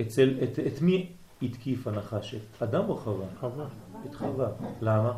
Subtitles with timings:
[0.00, 1.06] אצל, את, את מי
[1.42, 2.34] התקיף הנחש?
[2.34, 3.26] את אדם או חווה?
[3.40, 3.64] חווה.
[4.10, 4.48] את חווה.
[4.82, 5.12] למה?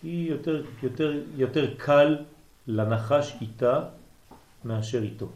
[0.00, 2.18] כי יותר, יותר, יותר קל
[2.66, 3.80] לנחש איתה
[4.64, 5.26] מאשר איתו.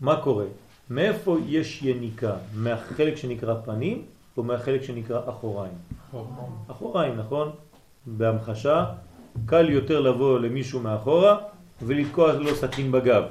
[0.00, 0.44] מה קורה?
[0.90, 2.34] מאיפה יש יניקה?
[2.54, 4.04] מהחלק שנקרא פנים
[4.36, 5.72] או מהחלק שנקרא אחוריים?
[6.68, 7.50] אחוריים, נכון?
[8.06, 8.86] בהמחשה
[9.46, 11.36] קל יותר לבוא למישהו מאחורה
[11.82, 13.22] ולתקוע לו סכין בגב.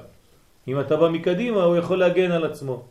[0.67, 2.83] אם אתה בא מקדימה הוא יכול להגן על עצמו.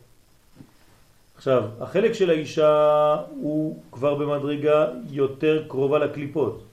[1.35, 6.63] עכשיו, החלק של האישה הוא כבר במדרגה יותר קרובה לקליפות.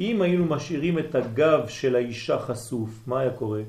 [0.00, 3.62] אם היינו משאירים את הגב של האישה חשוף, מה היה קורה?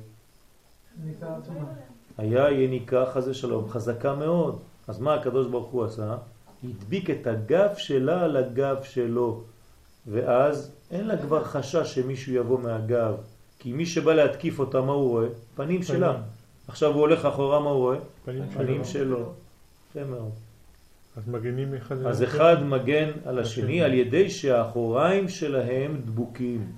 [2.18, 4.60] היה יניקה חזה שלום, חזקה מאוד.
[4.88, 6.16] אז מה הקדוש ברוך הוא עשה?
[6.64, 9.42] הדביק את הגב שלה על הגב שלו,
[10.08, 13.14] ואז אין לה כבר חשש שמישהו יבוא מהגב,
[13.60, 15.28] כי מי שבא להתקיף אותה, מה הוא רואה?
[15.56, 16.18] פנים שלה.
[16.68, 17.98] עכשיו הוא הולך אחורה, מה הוא רואה?
[18.54, 19.34] פנים שלו.
[19.90, 20.32] יפה מאוד.
[21.18, 22.36] אז מגנים אחד על אז השני.
[22.36, 26.72] אחד מגן על השני על ידי שהאחוריים שלהם דבוקים.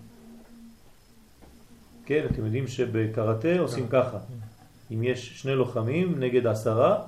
[2.05, 4.17] כן, אתם יודעים שבקראטה עושים ככה.
[4.91, 7.01] אם יש שני לוחמים נגד עשרה,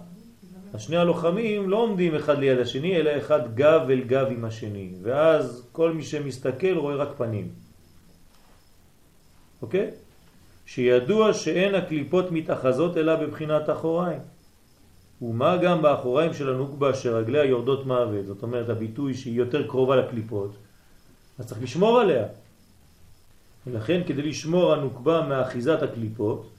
[0.74, 4.90] אז שני הלוחמים לא עומדים אחד ליד השני, אלא אחד גב אל גב עם השני.
[5.02, 7.50] ואז כל מי שמסתכל רואה רק פנים.
[9.62, 9.92] אוקיי?
[10.66, 14.20] שידוע שאין הקליפות מתאחזות אלא בבחינת אחוריים.
[15.22, 20.52] ומה גם באחוריים של הנוקבה שרגליה יורדות מוות, זאת אומרת הביטוי שהיא יותר קרובה לקליפות,
[21.40, 22.26] אז צריך לשמור עליה.
[23.68, 26.50] ולכן כדי לשמור הנוקבה מאחיזת הקליפות,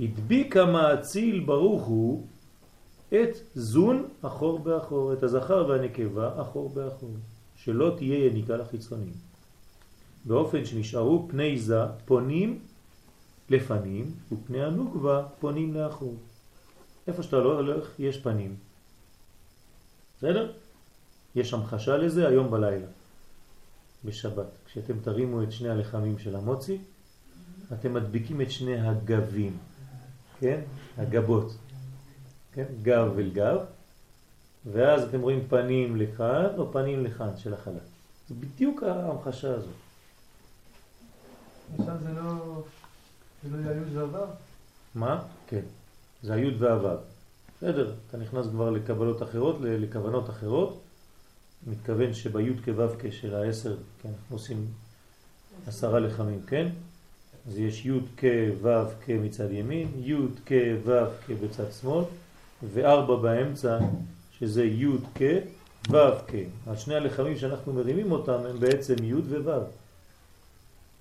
[0.00, 2.26] הדביק המאציל ברוך הוא
[3.08, 7.10] את זון אחור באחור, את הזכר והנקבה אחור באחור,
[7.56, 9.12] שלא תהיה יניקה לחיצונים.
[10.24, 12.58] באופן שנשארו פני זה פונים
[13.50, 16.14] לפנים ופני הנוקבה פונים לאחור.
[17.06, 18.56] איפה שאתה לא הולך יש פנים.
[20.18, 20.52] בסדר?
[21.34, 22.86] יש המחשה לזה היום בלילה,
[24.04, 24.46] בשבת.
[24.66, 26.78] כשאתם תרימו את שני הלחמים של המוצי,
[27.72, 29.56] אתם מדביקים את שני הגבים,
[30.40, 30.60] כן?
[30.98, 31.56] הגבות,
[32.52, 32.64] כן?
[32.82, 33.58] גב אל גב,
[34.72, 37.74] ואז אתם רואים פנים לכאן או פנים לכאן של החלל.
[38.28, 39.74] זה בדיוק ההמחשה הזאת.
[41.78, 42.62] עכשיו זה לא...
[44.12, 44.24] לא?
[44.94, 45.22] מה?
[45.46, 45.60] כן.
[46.22, 46.96] זה היוד והוו.
[47.58, 50.80] בסדר, אתה נכנס כבר לקבלות אחרות, לכוונות אחרות.
[51.66, 54.66] מתכוון שביוד כוו של העשר, כן, אנחנו עושים
[55.66, 56.68] עשרה לחמים, כן?
[57.48, 62.04] אז יש יוד כוו כמצד ימין, יוד כוו כבצד שמאל,
[62.72, 63.78] וארבע באמצע,
[64.38, 66.34] שזה יוד כוו כ.
[66.66, 69.62] אז שני הלחמים שאנחנו מרימים אותם הם בעצם יוד ווו.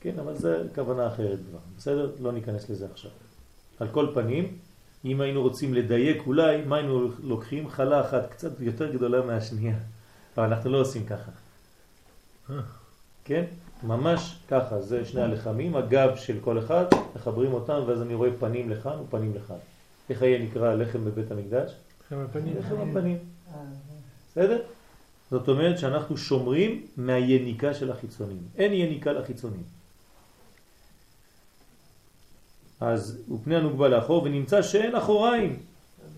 [0.05, 2.11] כן, אבל זה כוונה אחרת כבר, בסדר?
[2.19, 3.11] לא ניכנס לזה עכשיו.
[3.79, 4.57] על כל פנים,
[5.05, 7.69] אם היינו רוצים לדייק אולי, מה היינו לוקחים?
[7.69, 9.75] חלה אחת קצת יותר גדולה מהשנייה.
[10.37, 11.31] אבל אנחנו לא עושים ככה.
[13.25, 13.43] כן?
[13.83, 16.85] ממש ככה, זה שני הלחמים, הגב של כל אחד,
[17.15, 19.57] מחברים אותם ואז אני רואה פנים לכאן ופנים לכאן.
[20.09, 21.71] איך היה נקרא לחם בבית המקדש?
[22.05, 22.53] לכם הפנים.
[22.59, 23.17] לחם הפנים.
[24.31, 24.61] בסדר?
[25.31, 28.41] זאת אומרת שאנחנו שומרים מהיניקה של החיצונים.
[28.57, 29.63] אין יניקה לחיצונים.
[32.79, 35.59] אז ופני הנוגבה לאחור ונמצא שאין אחוריים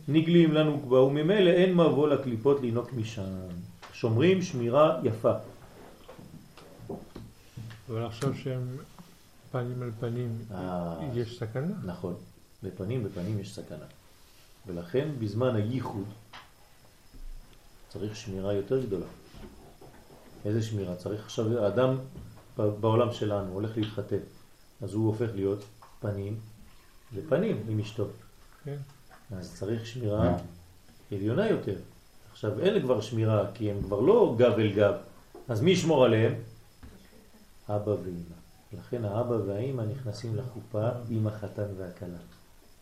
[0.07, 3.23] נגלים לנוגבה וממילא אין מבוא לקליפות לינוק משם.
[3.94, 5.34] שומרים שמירה יפה.
[7.90, 8.78] אבל עכשיו שהם
[9.51, 11.75] פנים על פנים, אה, יש סכנה.
[11.84, 12.16] נכון,
[12.63, 13.85] בפנים בפנים יש סכנה.
[14.68, 16.06] ולכן בזמן הייחוד
[17.89, 19.06] צריך שמירה יותר גדולה.
[20.45, 20.95] איזה שמירה?
[20.95, 21.97] צריך עכשיו, האדם
[22.57, 24.18] ב- בעולם שלנו הולך להתחתן,
[24.81, 25.63] אז הוא הופך להיות
[26.12, 26.40] פנים
[27.16, 28.07] לפנים עם אשתו.
[28.63, 28.75] כן.
[29.38, 30.38] אז צריך שמירה
[31.12, 31.75] עליונה יותר.
[32.31, 34.94] עכשיו אין כבר שמירה כי הם כבר לא גב אל גב,
[35.47, 36.34] אז מי ישמור עליהם?
[37.69, 38.38] אבא ואמא.
[38.73, 42.18] לכן האבא והאמא נכנסים לחופה עם החתן והכלה.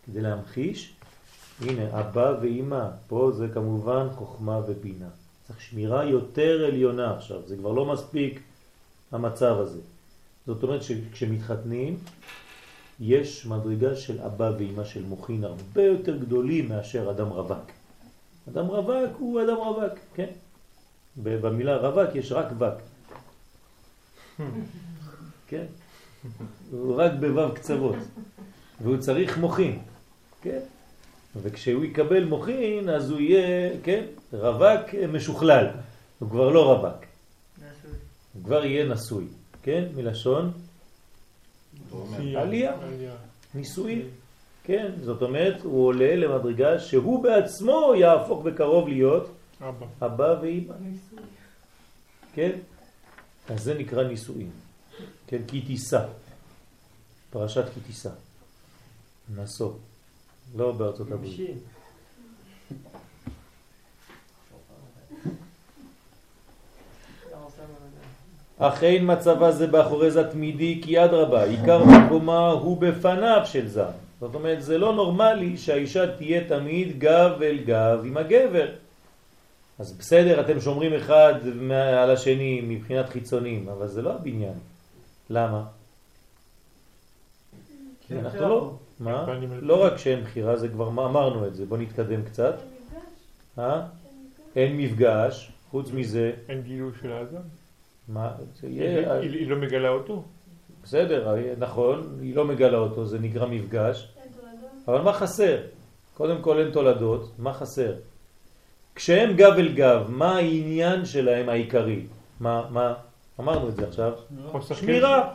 [0.06, 0.94] כדי להמחיש,
[1.62, 5.10] הנה אבא ואמא, פה זה כמובן חוכמה ובינה.
[5.48, 8.40] צריך שמירה יותר עליונה עכשיו, זה כבר לא מספיק
[9.12, 9.80] המצב הזה.
[10.48, 11.98] זאת אומרת שכשמתחתנים,
[13.00, 17.72] יש מדרגה של אבא ואמא של מוכין הרבה יותר גדולים מאשר אדם רווק.
[18.50, 20.30] אדם רווק הוא אדם רווק, כן?
[21.18, 22.82] במילה רווק יש רק וק.
[25.48, 25.66] כן?
[26.72, 27.96] הוא רק בוו קצוות,
[28.82, 29.80] והוא צריך מוכין,
[30.42, 30.60] כן?
[31.42, 34.06] וכשהוא יקבל מוכין אז הוא יהיה, כן?
[34.34, 35.68] רווק משוכלל,
[36.20, 37.06] הוא כבר לא רווק,
[38.34, 39.26] הוא כבר יהיה נשוי,
[39.64, 39.86] כן?
[39.96, 40.52] מלשון.
[42.36, 42.74] עלייה.
[42.82, 43.16] עלייה.
[43.56, 44.02] נישואי.
[44.64, 49.30] כן, זאת אומרת, הוא עולה למדרגה שהוא בעצמו יהפוך בקרוב להיות
[49.62, 49.86] אבא.
[50.06, 50.74] אבא ואמא.
[52.34, 52.52] כן?
[53.50, 54.50] אז זה נקרא נישואין.
[55.28, 56.06] כן, כי תישא.
[57.30, 58.10] פרשת כי תישא.
[59.36, 59.72] נשוא.
[60.56, 61.58] לא בארצות הברית.
[68.60, 73.84] אך אין מצבה זה באחורי זה תמידי כי אדרבה, עיקר מקומה הוא בפניו של זה.
[74.20, 78.68] זאת אומרת, זה לא נורמלי שהאישה תהיה תמיד גב אל גב עם הגבר.
[79.80, 81.34] אז בסדר, אתם שומרים אחד
[82.04, 84.54] על השני מבחינת חיצונים, אבל זה לא הבניין.
[85.30, 85.64] למה?
[88.08, 88.50] כן, אנחנו כן.
[88.50, 89.26] לא, מה?
[89.28, 92.56] אל לא רק שאין בחירה, זה כבר אמרנו את זה, בוא נתקדם קצת.
[93.60, 93.82] אה?
[94.56, 97.42] אין מפגש, חוץ מזה, אין גילוי של האדם.
[98.08, 98.32] מה?
[98.62, 100.24] זה היא יהיה, היא- היא לא מגלה אותו.
[100.84, 104.12] בסדר, נכון, היא לא מגלה אותו, זה נקרא מפגש,
[104.88, 105.58] אבל מה חסר?
[106.14, 107.94] קודם כל אין תולדות, מה חסר?
[108.96, 112.02] כשהם גב אל גב, מה העניין שלהם העיקרי?
[112.40, 112.94] מה, מה?
[113.40, 114.12] אמרנו את זה עכשיו.
[114.52, 115.34] חוסר שמירה.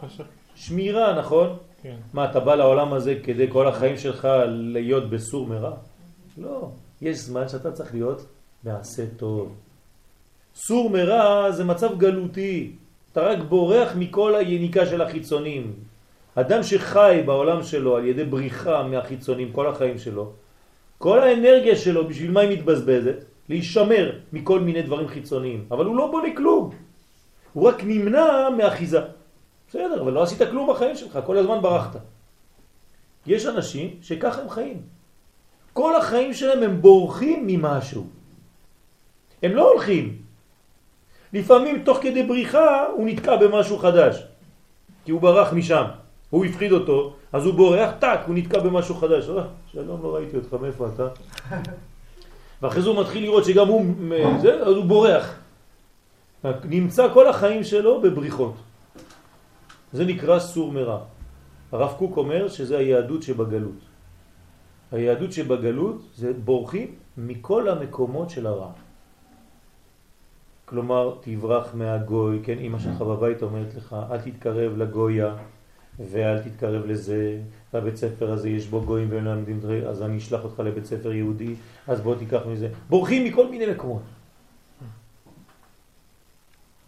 [0.55, 1.57] שמירה, נכון?
[1.83, 1.97] כן.
[2.13, 5.77] מה, אתה בא לעולם הזה כדי כל החיים שלך להיות בסור מרע?
[6.39, 6.69] לא.
[7.03, 8.27] יש זמן שאתה צריך להיות
[8.65, 9.55] מעשה טוב.
[10.55, 12.73] סור מרע זה מצב גלותי.
[13.13, 15.73] אתה רק בורח מכל היניקה של החיצונים.
[16.35, 20.33] אדם שחי בעולם שלו על ידי בריחה מהחיצונים כל החיים שלו,
[20.99, 23.25] כל האנרגיה שלו, בשביל מה היא מתבזבזת?
[23.49, 25.65] להישמר מכל מיני דברים חיצוניים.
[25.71, 26.71] אבל הוא לא בונה כלום.
[27.53, 29.01] הוא רק נמנע מאחיזה.
[29.69, 31.97] בסדר, אבל לא עשית כלום בחיים שלך, כל הזמן ברחת.
[33.27, 34.83] יש אנשים שככה הם חיים.
[35.73, 38.07] כל החיים שלהם הם בורחים ממשהו.
[39.43, 40.30] הם לא הולכים.
[41.33, 44.25] לפעמים תוך כדי בריחה הוא נתקע במשהו חדש.
[45.05, 45.85] כי הוא ברח משם.
[46.31, 49.29] הוא הפחיד אותו, אז הוא בורח, טק, הוא נתקע במשהו חדש.
[49.29, 49.43] אה,
[49.73, 51.09] שלום, לא ראיתי אותך, מאיפה אתה?
[52.63, 55.35] ואחרי זה הוא מתחיל לראות שגם הוא, מ- זה, אז הוא בורח.
[56.65, 58.55] נמצא כל החיים שלו בבריחות.
[59.93, 60.99] זה נקרא סור מרע.
[61.73, 63.81] הרב קוק אומר שזה היהדות שבגלות.
[64.93, 68.71] היהדות שבגלות זה בורחים מכל המקומות של הרע.
[70.71, 75.37] כלומר, תברח מהגוי, כן, אמא שלך בבית אומרת לך, אל תתקרב לגויה
[75.99, 77.41] ואל תתקרב לזה,
[77.73, 81.13] והבית ספר הזה יש בו גויים והם לא דברים, אז אני אשלח אותך לבית ספר
[81.13, 81.55] יהודי,
[81.87, 82.69] אז בוא תיקח מזה.
[82.89, 84.03] בורחים מכל מיני מקומות.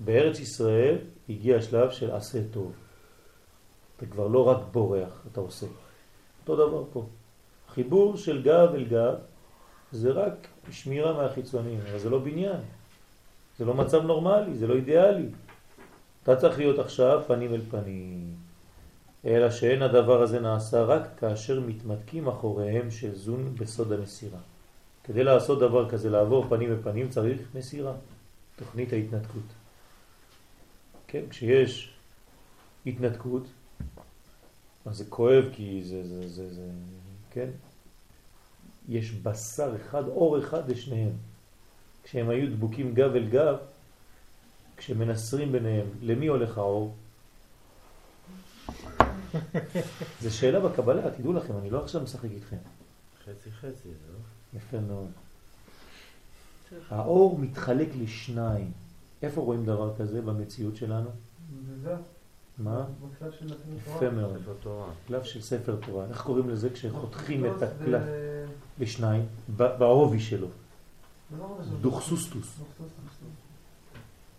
[0.01, 0.99] בארץ ישראל
[1.29, 2.73] הגיע השלב של עשה טוב.
[3.97, 5.67] אתה כבר לא רק בורח, אתה עושה.
[6.41, 7.07] אותו דבר פה.
[7.69, 9.15] חיבור של גב אל גב
[9.93, 12.61] זה רק שמירה מהחיצונים, אבל זה לא בניין.
[13.63, 15.29] זה לא מצב נורמלי, זה לא אידיאלי.
[16.23, 18.35] אתה צריך להיות עכשיו פנים אל פנים.
[19.25, 24.39] אלא שאין הדבר הזה נעשה רק כאשר מתמתקים אחוריהם של זון בסוד המסירה.
[25.05, 27.93] כדי לעשות דבר כזה, לעבור פנים בפנים, צריך מסירה.
[28.57, 29.49] תוכנית ההתנתקות.
[31.07, 31.95] כן, כשיש
[32.87, 33.47] התנתקות,
[34.87, 36.67] אז זה כואב כי זה, זה, זה, זה,
[37.31, 37.49] כן?
[38.89, 41.32] יש בשר אחד, אור אחד לשניהם.
[42.05, 43.57] כשהם היו דבוקים גב אל גב,
[44.77, 46.95] כשמנסרים ביניהם, למי הולך האור?
[50.21, 52.57] זו שאלה בקבלה, תדעו לכם, אני לא עכשיו משחק איתכם.
[53.25, 54.19] חצי חצי, לא?
[54.59, 55.07] יפה מאוד.
[56.91, 58.71] האור מתחלק לשניים.
[59.23, 61.11] איפה רואים דבר כזה במציאות שלנו?
[62.59, 62.85] מה?
[63.77, 64.37] יפה מאוד.
[64.43, 64.87] ספר תורה.
[65.09, 66.07] קלף של ספר תורה.
[66.11, 68.03] איך קוראים לזה כשחותכים את הקלף
[68.79, 69.27] לשניים?
[69.57, 70.49] ב- בעובי שלו.
[71.39, 71.81] דוכסוסטוס.
[71.81, 73.29] דוכסוסטוס, דוכסוסטוס.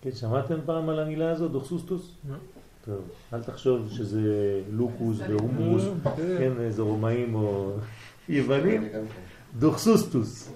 [0.02, 2.12] כן, שמעתם פעם על המילה הזאת, דוכסוסטוס?
[2.30, 2.36] לא.
[2.86, 3.02] טוב,
[3.34, 5.84] אל תחשוב שזה לוקוס והומוס,
[6.18, 7.72] כן, זה רומאים או
[8.30, 8.90] יוונים.
[9.60, 10.52] דוכסוסטוס.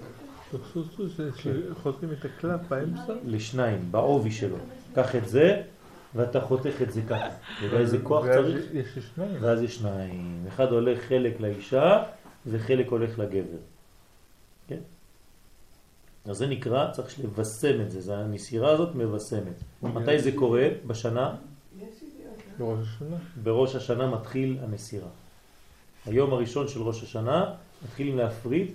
[0.72, 3.14] סוסוס זה שחותמים את הקלף באמצע.
[3.26, 4.56] לשניים, בעובי שלו.
[4.94, 5.62] קח את זה,
[6.14, 7.26] ואתה חותך את זה ככה.
[7.26, 8.64] אתה יודע איזה כוח ואז צריך?
[8.74, 9.36] יש שניים.
[9.40, 10.44] ואז יש שניים.
[10.48, 12.02] אחד הולך חלק לאישה,
[12.46, 13.58] וחלק הולך לגבר.
[16.28, 19.58] אז זה נקרא, צריך לבשם את זה, זה המסירה הזאת מבשמת.
[19.82, 20.68] מתי זה קורה?
[20.86, 21.34] בשנה?
[22.58, 23.16] בראש השנה.
[23.42, 25.08] בראש השנה מתחיל המסירה.
[26.06, 27.54] היום הראשון של ראש השנה
[27.84, 28.66] מתחילים להפריד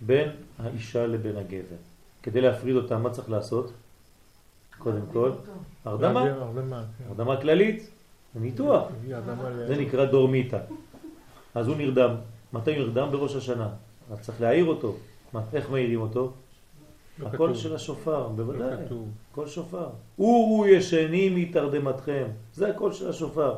[0.00, 1.76] בין האישה לבין הגבר.
[2.22, 3.72] כדי להפריד אותם, מה צריך לעשות?
[4.78, 5.30] קודם כל,
[5.84, 6.20] הרדמה.
[6.20, 6.84] הרדמה.
[6.98, 7.04] כן.
[7.08, 7.90] הרדמה כללית,
[8.34, 8.88] ניתוח.
[9.66, 10.58] זה נקרא דורמיטה.
[11.54, 12.14] אז הוא נרדם.
[12.52, 13.08] מתי הוא נרדם?
[13.10, 13.68] בראש השנה.
[14.12, 14.96] אז צריך להעיר אותו.
[15.52, 16.32] איך מעירים אותו?
[17.18, 17.62] לא הקול כתוב.
[17.62, 18.86] של השופר, לא בוודאי.
[18.86, 19.08] כתוב.
[19.32, 19.88] קול שופר.
[20.18, 22.24] אורו ישנים מתרדמתכם.
[22.54, 23.56] זה הקול של השופר.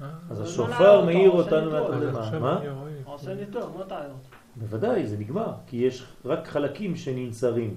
[0.00, 2.38] אה, אז לא השופר להעיר מאיר אותנו מהתרדמה.
[2.40, 2.60] מה?
[3.04, 3.34] עושה
[3.78, 4.36] מה תעיר אותו?
[4.56, 7.76] בוודאי, זה נגמר, כי יש רק חלקים שננצרים.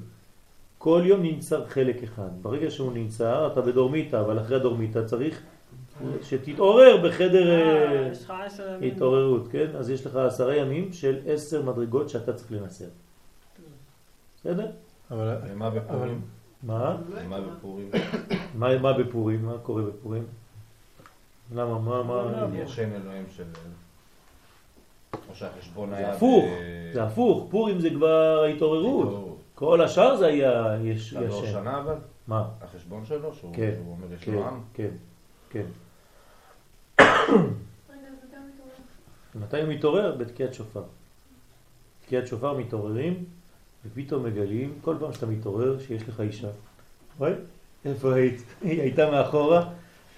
[0.77, 2.29] כל יום ננצר חלק אחד.
[2.41, 5.41] ברגע שהוא ננצר, אתה בדורמיטה, אבל אחרי הדורמיטה צריך
[6.21, 8.77] שתתעורר בחדר אה, אה.
[8.87, 9.67] התעוררות, כן?
[9.75, 12.85] אז יש לך עשרה ימים של עשר מדרגות שאתה צריך לנסר.
[14.35, 14.67] בסדר?
[15.11, 16.21] אבל ומה בפורים?
[16.63, 16.97] מה?
[17.09, 17.89] ומה בפורים?
[18.55, 19.45] מה, מה בפורים?
[19.45, 20.23] מה קורה בפורים?
[21.55, 21.79] למה?
[21.79, 22.03] מה?
[22.03, 22.45] מה?
[22.45, 23.43] אני השם אלוהים של...
[25.29, 26.07] או שהחשבון היה...
[26.07, 26.45] זה הפוך,
[26.93, 27.47] זה הפוך.
[27.51, 29.07] פורים זה כבר ההתעוררות.
[29.07, 29.37] התעוררות.
[29.55, 31.51] כל השאר זה היה יש גם ראש ישן.
[31.51, 31.95] שנה אבל?
[32.27, 32.47] מה?
[32.61, 33.33] החשבון שלו?
[33.33, 34.61] שהוא כן, שהוא אומר יש כן, לו עם?
[34.73, 34.89] כן,
[35.49, 35.65] כן.
[39.35, 40.15] מתי הוא מתעורר?
[40.15, 40.83] בתקיעת שופר.
[42.05, 43.25] תקיעת שופר מתעוררים,
[43.85, 46.49] ופתאום מגלים, כל פעם שאתה מתעורר, שיש לך אישה.
[47.17, 47.33] רואה?
[47.85, 48.43] איפה היית?
[48.61, 49.69] היא הייתה מאחורה,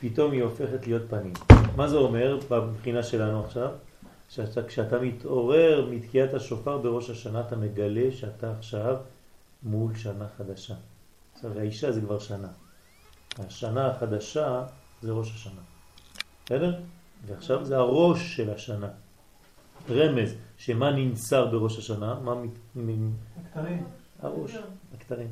[0.01, 1.33] פתאום היא הופכת להיות פנים.
[1.75, 3.69] מה זה אומר בבחינה שלנו עכשיו?
[4.29, 8.97] שאתה, כשאתה מתעורר מתקיעת השופר בראש השנה, אתה מגלה שאתה עכשיו
[9.63, 10.73] מול שנה חדשה.
[11.33, 12.47] עכשיו, האישה זה כבר שנה.
[13.39, 14.63] השנה החדשה
[15.01, 15.61] זה ראש השנה.
[16.45, 16.79] בסדר?
[17.25, 18.87] ועכשיו זה הראש של השנה.
[19.89, 22.19] רמז, שמה ננצר בראש השנה?
[22.23, 22.49] מה מת...
[22.75, 23.09] מ-
[23.45, 23.83] הכתרים.
[24.21, 24.55] הראש,
[24.95, 25.27] הכתרים.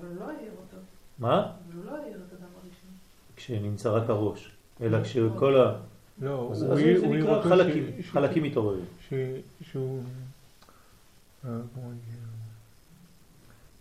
[0.00, 0.76] אבל הוא לא העיר אותו.
[1.18, 1.40] מה?
[1.42, 2.90] אבל הוא לא העיר את אדם הראשון.
[3.36, 4.50] כשנמצא רק הראש.
[4.80, 5.76] אלא כשכל ה...
[6.20, 7.02] לא, אז הוא העיר
[7.34, 8.84] אותו חלקים, ש- ש- חלקים מתעוררים.
[9.62, 10.00] שהוא...
[11.44, 11.50] אה,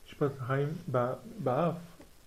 [0.07, 1.75] משפט חיים ב- באף,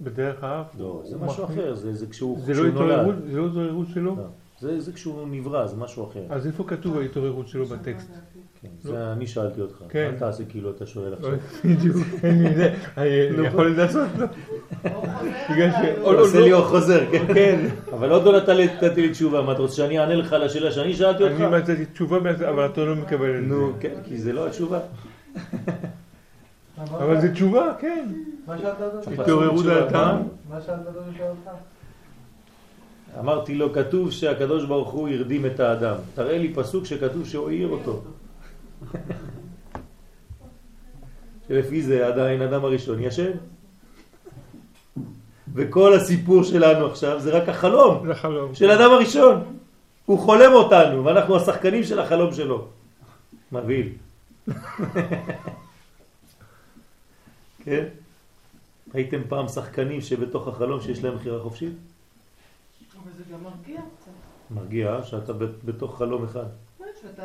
[0.00, 0.66] בדרך האף.
[0.78, 3.24] לא, זה משהו אחר, זה זה כשהוא זה לא כשהוא נולד.
[3.30, 4.16] זה לא התעוררות שלו?
[4.16, 4.24] לא.
[4.60, 6.22] זה זה כשהוא נברא, זה משהו אחר.
[6.30, 8.10] אז איפה כתוב ההתעוררות שלו בטקסט?
[8.84, 8.90] לא.
[8.92, 9.74] זה אני שאלתי אותך.
[9.88, 10.10] כן.
[10.12, 11.30] אל תעשה כאילו אתה שואל עכשיו.
[11.64, 14.26] בדיוק, אין לי זה, אני יכול לעשות לו.
[14.82, 14.90] הוא
[15.46, 15.66] חוזר
[15.96, 17.00] הוא- עוד- עושה לא- לי אור חוזר,
[17.34, 17.60] כן.
[17.92, 20.94] אבל עוד לא נתתי לי תשובה, מה אתה רוצה שאני אענה לך על השאלה שאני
[20.94, 21.34] שאלתי אותך?
[21.40, 22.16] אני מצאתי תשובה,
[22.48, 23.80] אבל אתה לא מקבל את נו, זה.
[23.80, 24.78] כן, כי זה לא התשובה.
[26.92, 28.08] אבל זה תשובה, כן.
[28.46, 29.22] מה שאלת אותו?
[29.22, 30.16] התעוררות האדם.
[30.50, 31.00] מה שאלת אותו?
[33.20, 35.94] אמרתי לו, כתוב שהקדוש ברוך הוא הרדים את האדם.
[36.14, 38.02] תראה לי פסוק שכתוב שהוא העיר אותו.
[41.48, 43.30] שלפי זה עדיין אדם הראשון ישן.
[45.54, 48.54] וכל הסיפור שלנו עכשיו זה רק החלום זה חלום.
[48.54, 49.56] של אדם הראשון.
[50.06, 52.68] הוא חולם אותנו, ואנחנו השחקנים של החלום שלו.
[53.52, 53.92] מבהיל.
[57.64, 57.84] כן?
[58.92, 61.72] הייתם פעם שחקנים שבתוך החלום שיש להם בחירה חופשית?
[63.02, 64.10] אבל זה גם מרגיע קצת.
[64.50, 65.32] מרגיע שאתה
[65.64, 66.46] בתוך חלום אחד.
[67.16, 67.22] כן.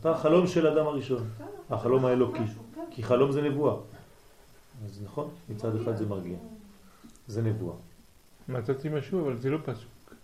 [0.00, 2.38] אתה החלום של אדם הראשון, בסדר, החלום האלוקי.
[2.74, 2.80] כן.
[2.90, 3.74] כי חלום זה נבואה.
[4.84, 6.36] אז נכון, מצד אחד זה מרגיע.
[7.26, 7.74] זה נבואה.
[8.48, 10.14] מצאתי משהו, אבל זה לא פסוק.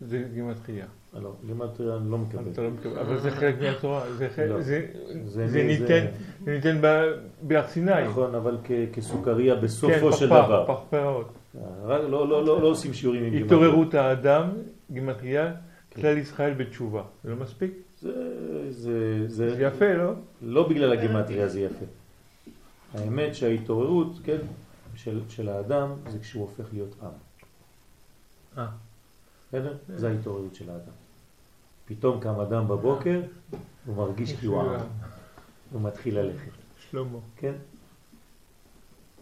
[0.00, 0.86] זה גימטריה.
[1.22, 2.62] לא, למטריה אני לא אתה מקבל.
[2.62, 2.98] לא מקבל.
[2.98, 4.12] אבל זה חלק מהתורה.
[4.12, 4.60] זה חלק-.
[4.60, 4.86] זה-
[5.24, 5.62] זה- זה
[6.46, 6.80] ניתן
[7.42, 8.08] בהר סיני.
[8.08, 8.58] נכון, אבל
[8.92, 11.22] כסוכריה כן, בסופו של פרפר, דבר.
[11.84, 13.60] רק לא- לא לא- לא עושים שיעורים עם גימטריה.
[13.60, 14.48] התעוררות האדם,
[14.90, 15.52] גימטריה,
[15.94, 17.02] כלל ישראל בתשובה.
[17.24, 17.72] זה לא מספיק?
[18.04, 20.12] זה- זה- זה זה יפה, לא?
[20.42, 21.84] לא בגלל הגימטריה זה יפה.
[22.94, 24.38] האמת שההתעוררות, כן,
[24.96, 27.08] של, של האדם זה כשהוא הופך להיות עם.
[28.58, 28.66] אה.
[29.48, 29.76] בסדר?
[29.88, 30.92] זה ההתעוררות של האדם.
[31.86, 33.20] פתאום קם אדם בבוקר,
[33.86, 34.80] הוא מרגיש כי הוא עם.
[35.72, 36.50] הוא מתחיל ללכת,
[36.90, 37.18] שלמה.
[37.36, 37.54] כן?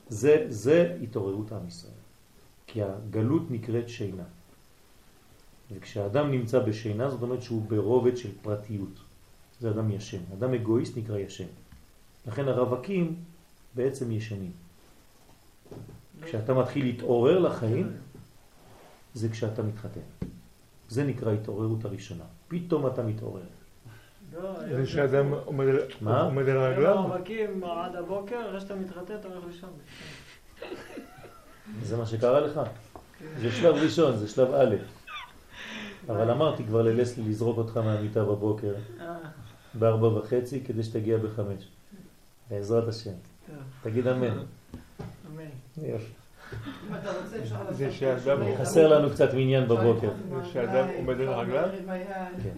[0.08, 1.92] זה, זה התעוררות עם ישראל.
[2.66, 4.22] כי הגלות נקראת שינה.
[5.76, 8.98] וכשאדם נמצא בשינה, זאת אומרת שהוא ברובד של פרטיות.
[9.60, 10.18] זה אדם ישן.
[10.38, 11.44] אדם אגואיסט נקרא ישן.
[12.26, 13.14] לכן הרווקים
[13.74, 14.50] בעצם ישנים.
[16.24, 17.92] כשאתה מתחיל להתעורר לחיים,
[19.14, 20.00] זה כשאתה מתחתן.
[20.88, 22.24] זה נקרא התעוררות הראשונה.
[22.48, 23.42] פתאום אתה מתעורר.
[24.32, 26.22] לא, זה שאדם עומד על- מה?
[26.22, 26.92] עומד על היום רגליו?
[26.98, 29.70] הרווקים עד הבוקר, אחרי שאתה מתחתן אתה הולך לישון.
[31.82, 32.60] זה מה שקרה לך.
[33.40, 34.74] זה שלב ראשון, זה שלב א'.
[36.08, 39.14] אבל אמרתי כבר ללסלי לזרוק אותך מהמיטה בבוקר אה,
[39.74, 41.68] בארבע וחצי כדי שתגיע בחמש.
[42.50, 43.10] בעזרת השם.
[43.82, 44.26] תגיד אמן.
[44.28, 45.44] אמן.
[45.82, 46.04] יופי.
[46.90, 47.76] אם אתה רוצה אפשר לעשות...
[47.76, 50.10] זה שאדם- חסר לנו קצת מניין בבוקר.
[50.28, 51.68] זה שאדם עומד על רגליו?
[52.42, 52.54] כן.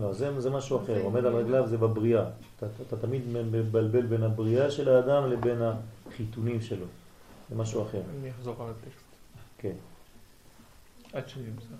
[0.00, 1.00] לא, זה, זה משהו אחר.
[1.02, 2.22] עומד על רגליו זה בבריאה.
[2.56, 5.58] אתה, אתה, אתה תמיד מבלבל בין הבריאה של האדם לבין
[6.08, 6.86] החיתונים שלו.
[7.50, 8.00] זה משהו אחר.
[8.20, 9.04] אני אחזור על הטקסט.
[9.58, 9.72] כן.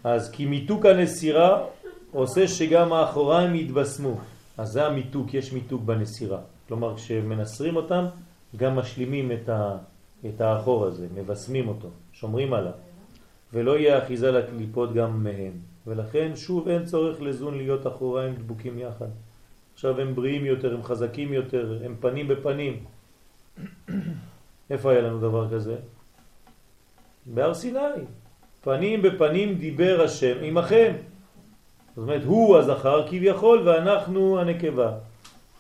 [0.04, 1.64] אז כי מיתוק הנסירה
[2.12, 4.18] עושה שגם האחוריים יתבשמו.
[4.58, 6.40] אז זה המיתוק, יש מיתוק בנסירה.
[6.68, 8.04] כלומר, כשמנסרים אותם,
[8.56, 9.76] גם משלימים את, ה,
[10.28, 12.72] את האחור הזה, מבשמים אותו, שומרים עליו.
[13.52, 15.52] ולא יהיה אחיזה לקליפות גם מהם.
[15.86, 19.08] ולכן שוב אין צורך לזון להיות אחוריים דבוקים יחד.
[19.74, 22.84] עכשיו הם בריאים יותר, הם חזקים יותר, הם פנים בפנים.
[24.70, 25.76] איפה היה לנו דבר כזה?
[27.26, 28.04] בהר סיני.
[28.62, 30.92] פנים בפנים דיבר השם עמכם.
[31.96, 34.92] זאת אומרת, הוא הזכר כביכול ואנחנו הנקבה.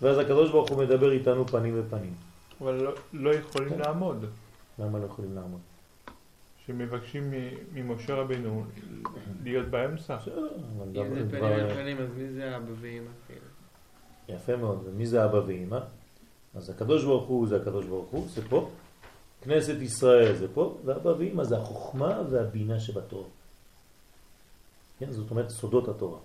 [0.02, 2.12] ואז הקדוש ברוך הוא מדבר איתנו פנים בפנים.
[2.60, 4.24] אבל לא- לא יכולים לעמוד.
[4.78, 5.60] למה לא יכולים לעמוד?
[6.66, 7.30] שמבקשים
[7.74, 8.64] ממשה רבנו
[9.44, 10.16] להיות באמצע.
[10.16, 13.10] בסדר, אבל אם זה פנים דבר- על פנים, אז מי זה אבא ואמא?
[14.28, 14.82] יפה מאוד.
[14.86, 15.78] ומי זה אבא ואמא?
[16.54, 18.68] אז הקדוש ברוך הוא זה הקדוש ברוך הוא, זה פה.
[19.42, 23.28] כנסת ישראל זה פה, ואבא ואמא זה החוכמה והבינה שבתורה.
[24.98, 26.18] כן, זאת אומרת סודות התורה.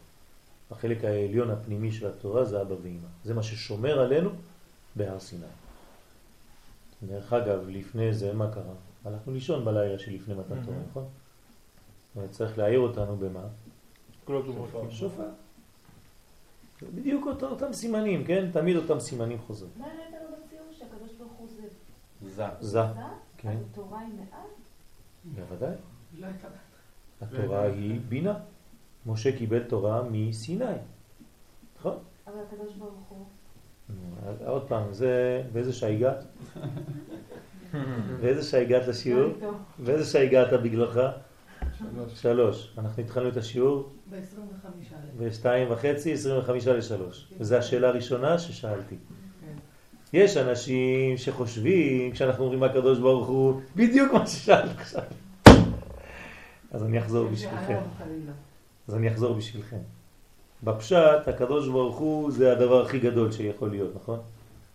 [0.72, 3.08] החלק העליון הפנימי של התורה זה אבא ואמא.
[3.24, 4.30] זה מה ששומר עלינו
[4.96, 5.46] בהר סיני.
[7.04, 8.74] דרך אגב, לפני זה מה קרה?
[9.06, 11.04] הלכנו לישון בלילה שלפני מתן תורה, נכון?
[11.04, 13.44] זאת אומרת, צריך להעיר אותנו במה?
[14.92, 15.30] שופר.
[16.96, 18.52] בדיוק אותם סימנים, כן?
[18.52, 19.72] תמיד אותם סימנים חוזרים.
[19.78, 21.68] מה לו בציור שהקדוש ברוך הוא זה
[22.28, 22.44] זה.
[22.60, 22.80] זה, זה?
[23.38, 24.38] כן, התורה היא מעט?
[25.24, 25.76] בוודאי.
[26.20, 26.28] לא.
[27.22, 28.34] התורה היא בינה.
[29.06, 30.66] משה קיבל תורה מסיני,
[31.80, 31.98] נכון?
[32.28, 33.26] אבל הקדוש ברוך הוא...
[34.46, 36.26] עוד פעם, זה, באיזה שעה הגעת?
[38.22, 39.34] באיזה שעה הגעת לשיעור?
[39.80, 41.00] באיזה שעה הגעת בגללך?
[42.16, 42.74] שלוש.
[42.78, 44.68] אנחנו התחלנו את השיעור ב-25
[45.20, 47.34] בשתיים וחצי, עשרים וחמישה לשלוש.
[47.40, 48.96] וזו השאלה הראשונה ששאלתי.
[50.14, 55.04] יש אנשים שחושבים, כשאנחנו אומרים הקדוש ברוך הוא, בדיוק מה ששאלת עכשיו.
[56.72, 57.80] אז אני אחזור בשבילכם.
[58.88, 59.78] אז אני אחזור בשבילכם.
[60.64, 64.20] בפשט, הקדוש ברוך הוא זה הדבר הכי גדול שיכול להיות, נכון?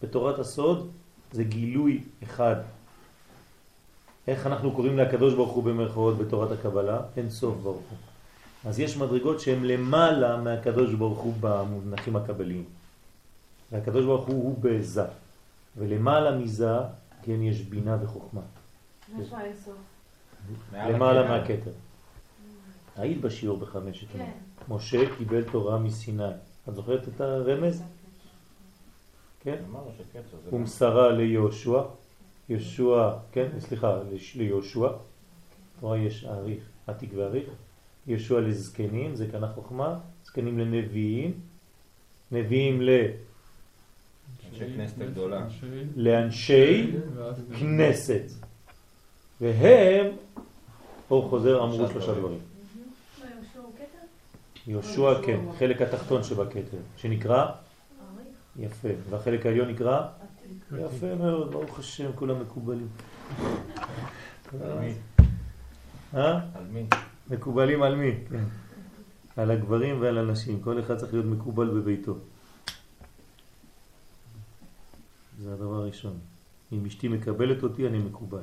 [0.02, 0.90] בתורת הסוד
[1.32, 2.56] זה גילוי אחד.
[4.28, 7.00] איך אנחנו קוראים לקדוש ברוך הוא במרכאות בתורת הקבלה?
[7.16, 7.98] אין סוף ברוך הוא.
[8.64, 12.64] אז יש מדרגות שהן למעלה מהקדוש ברוך הוא במונחים הקבליים.
[13.72, 15.04] והקדוש ברוך הוא הוא בזה.
[15.78, 16.68] ולמעלה מזה,
[17.22, 18.40] כן, יש בינה וחוכמה.
[20.94, 21.70] למעלה מהכתר.
[22.96, 24.26] היית בשיעור בחמש אתמול.
[24.26, 24.74] כן.
[24.74, 26.22] משה קיבל תורה מסיני.
[26.68, 27.82] את זוכרת את הרמז?
[29.40, 29.56] כן?
[30.50, 31.82] הוא מסרה ליהושע,
[32.48, 33.98] יהושע, כן, סליחה,
[34.36, 34.88] ליהושע,
[35.80, 37.48] תורה יש אריך, עתיק ואריך,
[38.06, 41.32] יהושע לזקנים, זה כאן החוכמה, זקנים לנביאים,
[42.32, 43.10] נביאים ל-
[44.62, 45.46] אנשי כנסת הגדולה.
[45.96, 46.92] לאנשי
[47.60, 48.22] כנסת,
[49.40, 50.06] והם,
[51.10, 52.38] אור חוזר, אמרו שלושה דברים.
[53.26, 54.70] יהושע הוא כתר?
[54.70, 57.46] יהושע, כן, חלק התחתון שבכתר, שנקרא?
[58.58, 60.06] יפה, והחלק העליון נקרא.
[60.78, 62.88] יפה מאוד, ברוך השם, כולם מקובלים.
[64.62, 64.92] על מי?
[66.14, 66.32] אה?
[66.34, 66.86] על מי?
[67.30, 68.12] מקובלים על מי?
[68.30, 68.44] כן.
[69.36, 70.60] על הגברים ועל הנשים.
[70.60, 72.14] כל אחד צריך להיות מקובל בביתו.
[75.42, 76.18] זה הדבר הראשון.
[76.72, 78.42] אם אשתי מקבלת אותי, אני מקובל.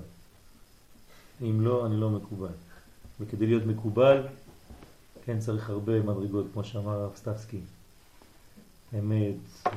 [1.42, 2.54] אם לא, אני לא מקובל.
[3.20, 4.22] וכדי להיות מקובל,
[5.26, 7.60] כן, צריך הרבה מדרגות, כמו שאמר הרב סטפסקי.
[9.00, 9.36] אמת,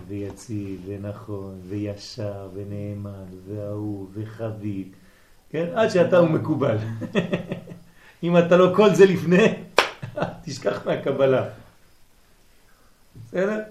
[0.08, 4.88] ויציב, ונכון, וישר, ונאמן, ואהוב, וחביב.
[5.50, 6.76] כן, עד שאתה הוא מקובל.
[8.22, 9.46] אם אתה לא כל זה לפני,
[10.44, 11.48] תשכח מהקבלה.
[13.26, 13.62] בסדר?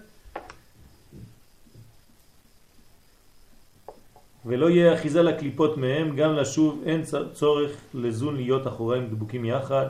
[4.47, 7.01] ולא יהיה אחיזה לקליפות מהם, גם לשוב אין
[7.33, 9.85] צורך לזון להיות אחוריים דבוקים יחד,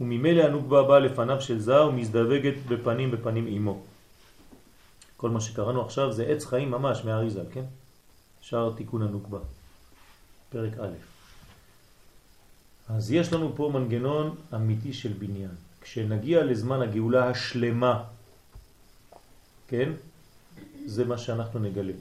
[0.00, 3.82] וממילא הנוקבה באה לפניו של זר ומזדווגת בפנים בפנים עמו.
[5.16, 7.64] כל מה שקראנו עכשיו זה עץ חיים ממש מהאריזל, כן?
[8.40, 9.38] שער תיקון הנוקבה,
[10.50, 10.94] פרק א'.
[12.88, 15.50] אז יש לנו פה מנגנון אמיתי של בניין.
[15.80, 18.04] כשנגיע לזמן הגאולה השלמה,
[19.68, 19.92] כן?
[20.86, 21.92] זה מה שאנחנו נגלה.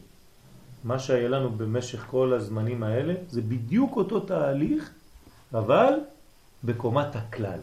[0.83, 4.91] מה שהיה לנו במשך כל הזמנים האלה זה בדיוק אותו תהליך,
[5.53, 5.93] אבל
[6.63, 7.59] בקומת הכלל.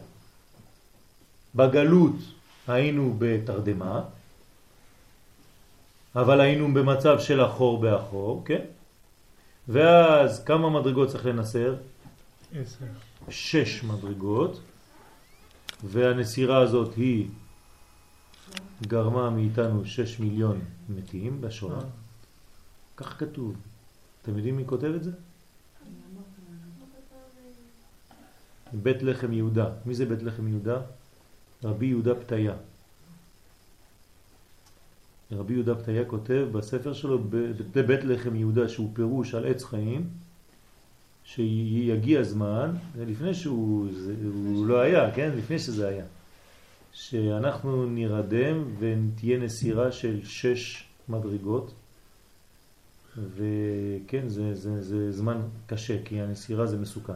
[1.55, 2.15] בגלות
[2.67, 4.01] היינו בתרדמה,
[6.15, 8.61] אבל היינו במצב של אחור באחור, כן?
[9.67, 11.75] ואז כמה מדרגות צריך לנסר?
[12.55, 12.85] עשר.
[13.29, 14.59] שש מדרגות,
[15.83, 17.27] והנסירה הזאת היא
[18.87, 21.81] גרמה מאיתנו שש מיליון מתים בשואה.
[22.97, 23.55] כך כתוב.
[24.21, 25.11] אתם יודעים מי כותב את זה?
[28.73, 29.69] בית לחם יהודה.
[29.85, 30.81] מי זה בית לחם יהודה?
[31.63, 32.53] רבי יהודה פתיה.
[35.31, 37.19] רבי יהודה פתיה כותב בספר שלו
[37.75, 40.09] בבית לחם יהודה שהוא פירוש על עץ חיים
[41.23, 42.71] שיגיע זמן,
[43.07, 45.31] לפני שהוא זה, הוא לא היה, כן?
[45.37, 46.05] לפני שזה היה,
[46.91, 51.73] שאנחנו נרדם ותהיה נסירה של שש מדרגות,
[53.17, 57.13] וכן, זה, זה, זה זמן קשה, כי הנסירה זה מסוכן,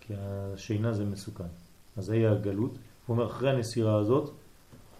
[0.00, 1.50] כי השינה זה מסוכן.
[1.96, 4.30] אז היה הגלות, הוא אומר, אחרי הנסירה הזאת,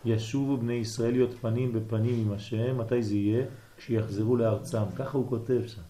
[0.05, 3.44] ישובו בני ישראל להיות פנים בפנים עם השם, מתי זה יהיה?
[3.76, 5.83] כשיחזרו לארצם, ככה הוא כותב שם.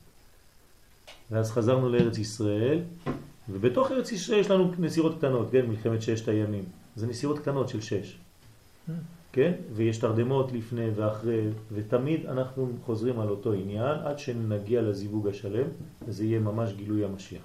[1.31, 2.81] ואז חזרנו לארץ ישראל,
[3.49, 6.65] ובתוך ארץ ישראל יש לנו נסירות קטנות, כן, מלחמת ששת הימים.
[6.97, 8.19] זה נסירות קטנות של שש.
[9.33, 9.53] כן?
[9.73, 11.41] ויש תרדמות לפני ואחרי,
[11.73, 15.67] ותמיד אנחנו חוזרים על אותו עניין עד שנגיע לזיווג השלם,
[16.07, 17.43] וזה יהיה ממש גילוי המשיח.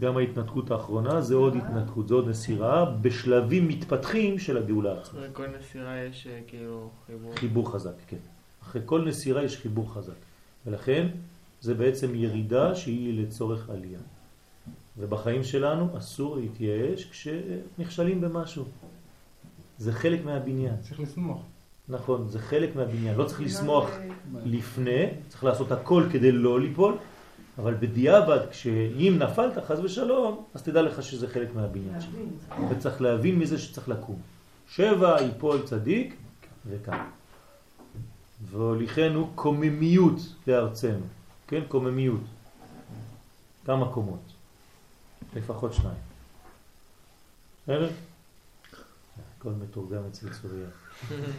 [0.00, 5.18] גם ההתנתקות האחרונה זה עוד התנתקות, זה עוד נסירה בשלבים מתפתחים של הגאולה עצמה.
[5.18, 7.34] אחרי כל נסירה יש אה, כאילו חיבור.
[7.36, 8.16] חיבור חזק, כן.
[8.62, 10.12] אחרי כל נסירה יש חיבור חזק.
[10.66, 11.06] ולכן
[11.60, 14.00] זה בעצם ירידה שהיא לצורך עלייה.
[14.98, 18.64] ובחיים שלנו אסור להתייאש כשנכשלים במשהו.
[19.82, 20.74] זה חלק מהבניין.
[20.80, 21.38] צריך לשמוח.
[21.88, 23.16] נכון, זה חלק מהבניין.
[23.16, 23.90] לא צריך לשמוח
[24.44, 26.96] לפני, צריך לעשות הכל כדי לא ליפול,
[27.58, 32.12] אבל בדיעבד, כשאם נפלת חז ושלום, אז תדע לך שזה חלק מהבניין שלך.
[32.70, 34.18] וצריך להבין מזה שצריך לקום.
[34.68, 36.16] שבע יפול צדיק
[36.66, 37.04] וקם.
[38.50, 41.06] והוליכנו קוממיות לארצנו.
[41.48, 42.24] כן, קוממיות.
[43.66, 44.22] כמה קומות?
[45.36, 45.98] לפחות שניים.
[47.62, 47.90] בסדר?
[49.42, 50.66] הכל מתורגם אצל צוריה.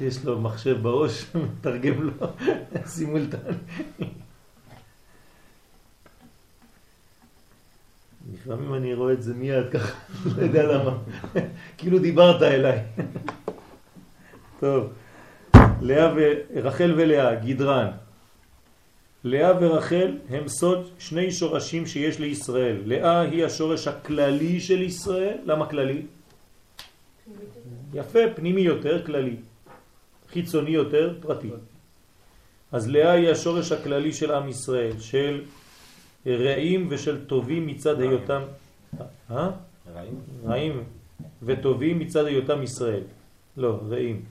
[0.02, 2.12] יש לו מחשב בראש, מתרגם לו
[2.86, 3.54] סימולטן.
[8.34, 10.00] לפעמים אני רואה את זה מיד ככה,
[10.38, 10.98] לא יודע למה.
[11.78, 12.80] כאילו דיברת אליי.
[14.60, 14.94] טוב,
[15.82, 17.92] לאה ורחל ולאה, גדרן.
[19.24, 22.82] לאה ורחל הם סוד שני שורשים שיש לישראל.
[22.86, 25.38] לאה היא השורש הכללי של ישראל.
[25.46, 26.02] למה כללי?
[27.94, 29.36] יפה, פנימי יותר, כללי.
[30.30, 31.50] חיצוני יותר, פרטי.
[32.72, 35.44] אז לאה היא השורש הכללי של עם ישראל, של
[36.26, 38.42] רעים ושל טובים מצד היותם...
[39.32, 39.50] אה?
[39.94, 40.20] רעים?
[40.46, 40.84] רעים
[41.44, 43.04] וטובים מצד היותם ישראל.
[43.58, 44.26] לא, רעים.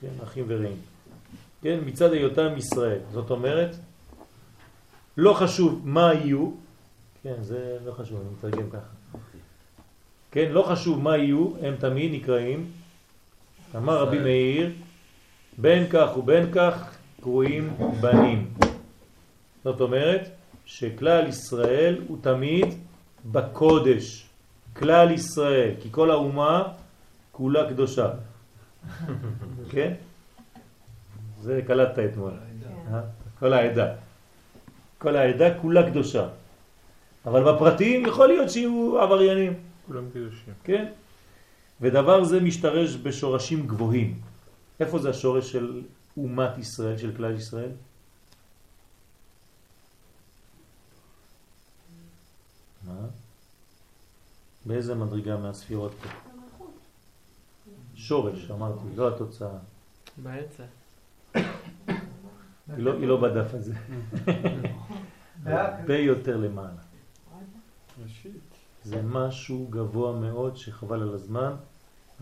[0.00, 0.76] כן, אחים ורעים.
[1.62, 3.00] כן, מצד היותם ישראל.
[3.12, 3.76] זאת אומרת,
[5.16, 6.50] לא חשוב מה יהיו,
[7.22, 9.18] כן, זה לא חשוב, אני מתרגם ככה.
[10.30, 12.66] כן, לא חשוב מה יהיו, הם תמיד נקראים,
[13.76, 14.70] אמר רבי מאיר,
[15.58, 18.50] בין כך ובין כך קרויים בנים.
[19.64, 20.28] זאת אומרת
[20.66, 22.66] שכלל ישראל הוא תמיד
[23.32, 24.24] בקודש.
[24.76, 26.62] כלל ישראל, כי כל האומה
[27.32, 28.10] כולה קדושה.
[29.72, 29.92] כן?
[31.40, 32.32] זה קלטת אתמול.
[32.92, 33.00] אה?
[33.38, 33.86] כל העדה.
[34.98, 36.26] כל העדה כולה קדושה.
[37.26, 39.67] אבל בפרטים יכול להיות שיהיו עבריינים.
[39.88, 40.54] כולם קדושים.
[40.64, 40.92] כן?
[41.80, 44.20] ודבר זה משתרש בשורשים גבוהים.
[44.80, 45.82] איפה זה השורש של
[46.16, 47.70] אומת ישראל, של כלל ישראל?
[52.86, 53.06] מה?
[54.66, 56.08] באיזה מדרגה מהספירות פה?
[57.94, 59.58] שורש, אמרתי, לא התוצאה.
[60.16, 60.64] באמצע.
[61.34, 61.44] היא
[62.84, 63.74] לא, היא לא בדף הזה.
[65.44, 66.82] הרבה יותר למעלה.
[68.88, 71.52] זה משהו גבוה מאוד שחבל על הזמן.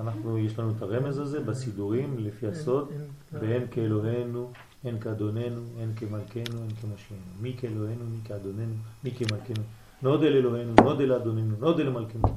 [0.00, 2.88] אנחנו, יש לנו את הרמז הזה בסידורים לפי הסוד,
[3.32, 4.50] ואין כאלוהינו,
[4.84, 7.20] אין כאדוננו, אין כמלכנו, אין כמושיענו.
[7.40, 8.74] מי כאלוהינו, מי כאדוננו,
[9.04, 9.64] מי כמלכנו.
[10.02, 12.28] נוד אל אלוהינו, נוד אל אדוננו, נוד אל מלכנו.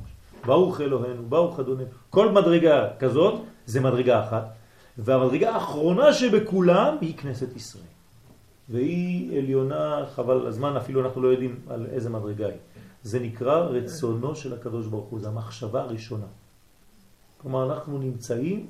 [0.46, 1.88] ברוך אלוהינו, ברוך אדוננו.
[2.10, 4.46] כל מדרגה כזאת זה מדרגה אחת,
[4.98, 7.84] והמדרגה האחרונה שבכולם היא כנסת ישראל.
[8.70, 12.58] והיא עליונה, חבל הזמן, אפילו אנחנו לא יודעים על איזה מדרגה היא.
[13.04, 16.26] זה נקרא רצונו של הקדוש ברוך הוא, זה המחשבה הראשונה.
[17.42, 18.68] כלומר, אנחנו נמצאים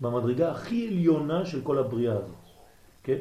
[0.00, 2.34] במדרגה הכי עליונה של כל הבריאה הזאת,
[3.02, 3.18] כן?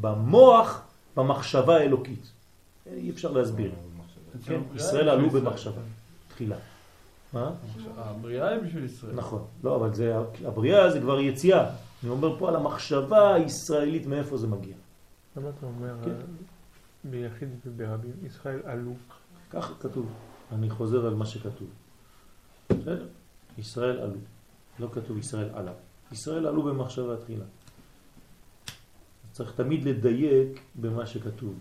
[0.00, 0.82] במוח,
[1.16, 2.32] במחשבה האלוקית.
[2.86, 3.72] אי אפשר להסביר.
[4.44, 4.60] כן?
[4.74, 5.80] ישראל עלו במחשבה,
[6.28, 6.56] תחילה.
[7.32, 7.50] מה?
[7.96, 9.14] הבריאה היא בשביל ישראל.
[9.14, 9.44] נכון.
[9.64, 11.70] לא, אבל זה, הבריאה זה כבר יציאה.
[12.02, 14.74] אני אומר פה על המחשבה הישראלית, מאיפה זה מגיע.
[15.36, 16.10] למה אתה אומר כן.
[16.10, 16.16] אה,
[17.10, 18.92] ביחיד וברבים, ישראל עלו?
[19.50, 20.12] ככה כתוב.
[20.52, 21.68] אני חוזר על מה שכתוב.
[23.58, 24.18] ישראל עלו.
[24.78, 25.72] לא כתוב ישראל עלה.
[26.12, 27.44] ישראל עלו במחשבה תחילה.
[29.32, 31.54] צריך תמיד לדייק במה שכתוב.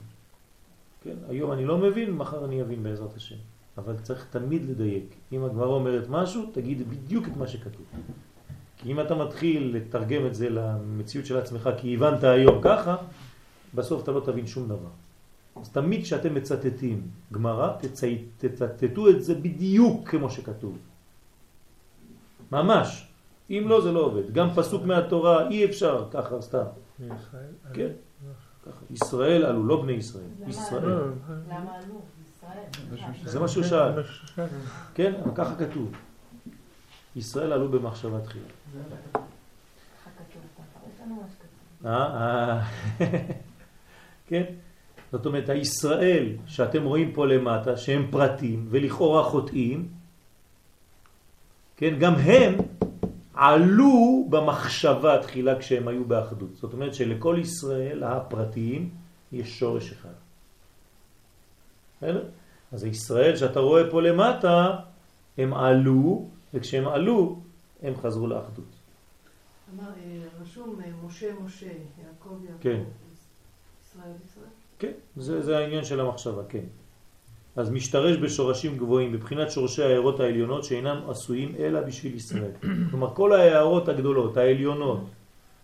[1.03, 1.15] כן?
[1.29, 3.35] היום אני לא מבין, מחר אני אבין בעזרת השם.
[3.77, 5.15] אבל צריך תמיד לדייק.
[5.31, 7.85] אם הגמרא אומרת משהו, תגיד בדיוק את מה שכתוב.
[8.77, 12.95] כי אם אתה מתחיל לתרגם את זה למציאות של עצמך, כי הבנת היום ככה,
[13.75, 14.93] בסוף אתה לא תבין שום דבר.
[15.55, 17.73] אז תמיד כשאתם מצטטים גמרא,
[18.37, 20.77] תצטטו את זה בדיוק כמו שכתוב.
[22.51, 23.07] ממש.
[23.49, 24.33] אם לא, זה לא עובד.
[24.33, 26.65] גם פסוק מהתורה אי אפשר ככה סתם.
[27.73, 27.89] כן.
[28.91, 30.23] ישראל עלו, לא בני ישראל.
[30.39, 30.85] למה ישראל.
[30.85, 31.05] לא,
[31.49, 32.01] למה עלו?
[32.27, 33.25] ישראל.
[33.25, 34.03] זה מה שהוא שאל.
[34.93, 35.91] כן, אבל ככה כתוב.
[37.15, 38.45] ישראל עלו במחשבה תחילה.
[40.05, 40.43] ככה כתוב.
[41.85, 42.61] אה, אה.
[44.27, 44.43] כן?
[45.13, 49.87] זאת אומרת, הישראל שאתם רואים פה למטה, שהם פרטים ולכאורה חוטאים,
[51.77, 52.57] כן, גם הם
[53.33, 56.55] עלו במחשבה תחילה כשהם היו באחדות.
[56.55, 58.89] זאת אומרת שלכל ישראל הפרטיים
[59.31, 60.17] יש שורש אחד.
[61.97, 62.23] בסדר?
[62.71, 64.75] אז הישראל שאתה רואה פה למטה,
[65.37, 67.39] הם עלו, וכשהם עלו,
[67.83, 68.73] הם חזרו לאחדות.
[69.73, 72.61] אמר, אה, רשום אה, משה משה, יעקב יעקב.
[72.61, 72.83] כן.
[73.93, 74.32] ישראל ישראל.
[74.83, 76.67] כן, זה, זה העניין של המחשבה, כן.
[77.55, 82.51] אז משתרש בשורשים גבוהים, בבחינת שורשי ההערות העליונות שאינם עשויים אלא בשביל ישראל.
[82.91, 84.99] כלומר, כל ההערות הגדולות, העליונות,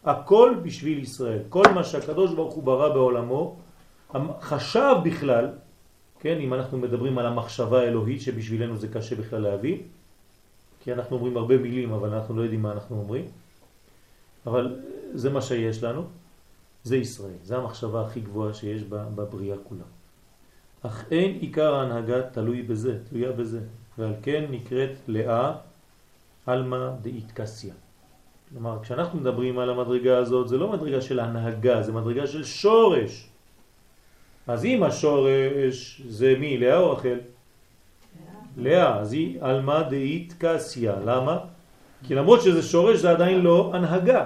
[0.05, 1.39] הכל בשביל ישראל.
[1.49, 3.55] כל מה שהקדוש ברוך הוא ברא בעולמו,
[4.41, 5.47] חשב בכלל,
[6.19, 9.77] כן, אם אנחנו מדברים על המחשבה האלוהית, שבשבילנו זה קשה בכלל להבין,
[10.79, 13.25] כי אנחנו אומרים הרבה מילים, אבל אנחנו לא יודעים מה אנחנו אומרים,
[14.47, 14.79] אבל
[15.13, 16.03] זה מה שיש לנו.
[16.83, 19.83] זה ישראל, זה המחשבה הכי גבוהה שיש בבריאה כולה.
[20.81, 23.59] אך אין עיקר ההנהגה תלוי בזה, תלויה בזה,
[23.97, 25.53] ועל כן נקראת לאה
[26.47, 27.73] אלמה דאיטקסיה.
[28.49, 33.29] כלומר, כשאנחנו מדברים על המדרגה הזאת, זה לא מדרגה של הנהגה, זה מדרגה של שורש.
[34.47, 37.19] אז אם השורש זה מי, לאה או רחל?
[38.57, 40.95] לאה, אז היא אלמה דאיטקסיה.
[41.05, 41.37] למה?
[42.07, 44.25] כי למרות שזה שורש זה עדיין לא הנהגה.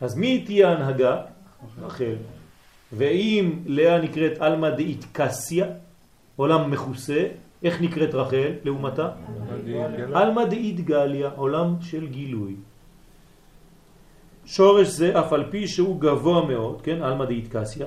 [0.00, 1.35] אז מי תהיה הנהגה?
[1.82, 2.14] רחל.
[2.92, 5.66] ואם לאה נקראת אלמה דאית קסיה,
[6.36, 7.26] עולם מכוסה,
[7.62, 9.08] איך נקראת רחל לעומתה?
[10.14, 12.54] אלמה דאית גליה, עולם של גילוי.
[14.44, 17.86] שורש זה אף על פי שהוא גבוה מאוד, כן, אלמה דאית קסיה,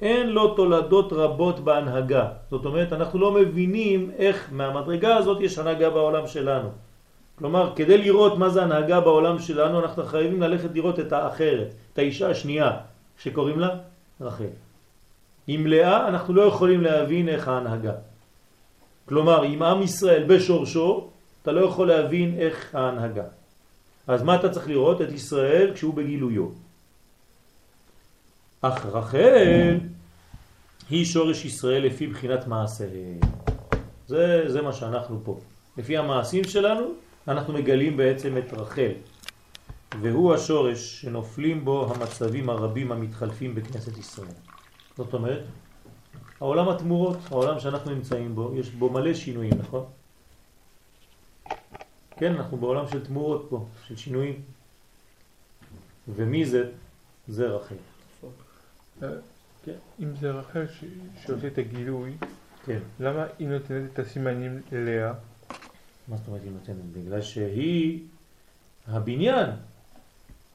[0.00, 2.28] אין לו תולדות רבות בהנהגה.
[2.50, 6.68] זאת אומרת, אנחנו לא מבינים איך מהמדרגה הזאת יש הנהגה בעולם שלנו.
[7.38, 11.98] כלומר, כדי לראות מה זה הנהגה בעולם שלנו, אנחנו חייבים ללכת לראות את האחרת, את
[11.98, 12.70] האישה השנייה,
[13.18, 13.68] שקוראים לה
[14.20, 14.54] רחל.
[15.46, 17.92] עם לאה אנחנו לא יכולים להבין איך ההנהגה.
[19.06, 21.08] כלומר, עם עם ישראל בשורשו,
[21.42, 23.24] אתה לא יכול להבין איך ההנהגה.
[24.06, 25.02] אז מה אתה צריך לראות?
[25.02, 26.48] את ישראל כשהוא בגילויו.
[28.60, 29.78] אך רחל
[30.90, 33.20] היא שורש ישראל לפי בחינת מעשיהם.
[34.06, 35.38] זה, זה מה שאנחנו פה.
[35.76, 36.86] לפי המעשים שלנו,
[37.28, 38.92] אנחנו מגלים בעצם את רחל.
[40.02, 44.28] והוא השורש שנופלים בו המצבים הרבים המתחלפים בכנסת ישראל.
[44.96, 45.44] זאת אומרת,
[46.40, 49.84] העולם התמורות, העולם שאנחנו נמצאים בו, יש בו מלא שינויים, נכון?
[52.16, 54.42] כן, אנחנו בעולם של תמורות פה, של שינויים.
[56.08, 56.70] ומי זה?
[57.28, 57.74] זה רחל.
[60.00, 60.64] אם זה רחל
[61.22, 62.16] שעושה את הגילוי,
[62.64, 62.78] כן.
[63.00, 65.12] למה היא נותנת את הסימנים ללאה?
[66.08, 66.76] מה זאת אומרת היא נותנת?
[66.92, 68.00] בגלל שהיא
[68.88, 69.50] הבניין.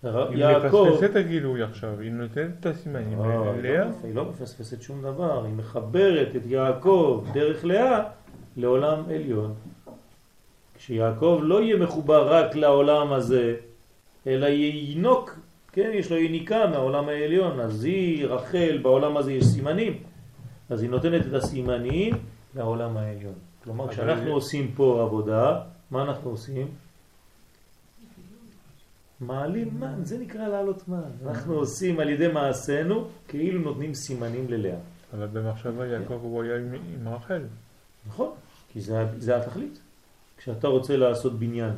[0.03, 0.93] היא.
[0.93, 3.85] מפספסת את הגילוי עכשיו, היא נותנת את הסימנים לא, ללאה.
[3.85, 8.03] לא היא לא מפספסת שום דבר, היא מחברת את יעקב דרך לאה
[8.57, 9.53] לעולם עליון.
[10.77, 13.55] כשיעקב לא יהיה מחובר רק לעולם הזה,
[14.27, 15.39] אלא ינוק,
[15.71, 19.93] כן, יש לו יניקה מהעולם העליון, אז היא, רחל, בעולם הזה יש סימנים,
[20.69, 22.13] אז היא נותנת את הסימנים
[22.55, 23.33] לעולם העליון.
[23.63, 26.67] כלומר, אבל- כשאנחנו עושים פה עבודה, מה אנחנו עושים?
[29.21, 31.01] מעלים מן, זה נקרא לעלות מן.
[31.27, 34.75] אנחנו עושים על ידי מעשינו כאילו נותנים סימנים ללאה.
[35.17, 37.41] אבל במחשבה יעקב הוא היה עם- רחל.
[38.07, 38.31] נכון,
[38.73, 39.79] כי זה, זה התכלית.
[40.37, 41.73] כשאתה רוצה לעשות בניין,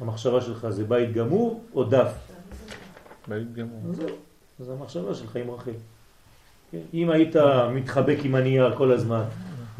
[0.00, 2.12] המחשבה שלך זה בית גמור או דף?
[3.28, 3.80] בית גמור.
[3.94, 4.08] זהו,
[4.60, 5.70] אז המחשבה שלך עם רחל.
[6.70, 6.78] כן?
[6.94, 7.36] אם היית
[7.74, 9.24] מתחבק עם הנייר כל הזמן,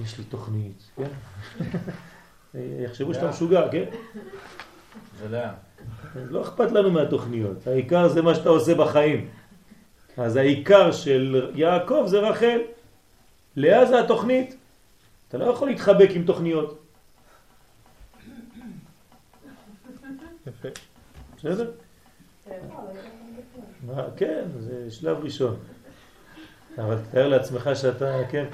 [0.04, 1.08] יש לי תוכנית, כן?
[2.84, 3.84] יחשבו שאתה משוגע, כן?
[5.18, 5.52] זה לאה.
[6.14, 9.28] לא אכפת לנו מהתוכניות, העיקר זה מה שאתה עושה בחיים.
[10.16, 12.58] אז העיקר של יעקב זה רחל.
[13.56, 14.56] לאה זה התוכנית.
[15.28, 16.82] אתה לא יכול להתחבק עם תוכניות.
[20.46, 20.68] יפה.
[21.36, 21.70] בסדר?
[24.16, 25.56] כן, זה שלב ראשון.
[26.78, 28.50] אבל תאר לעצמך שאתה, כן, "אמ,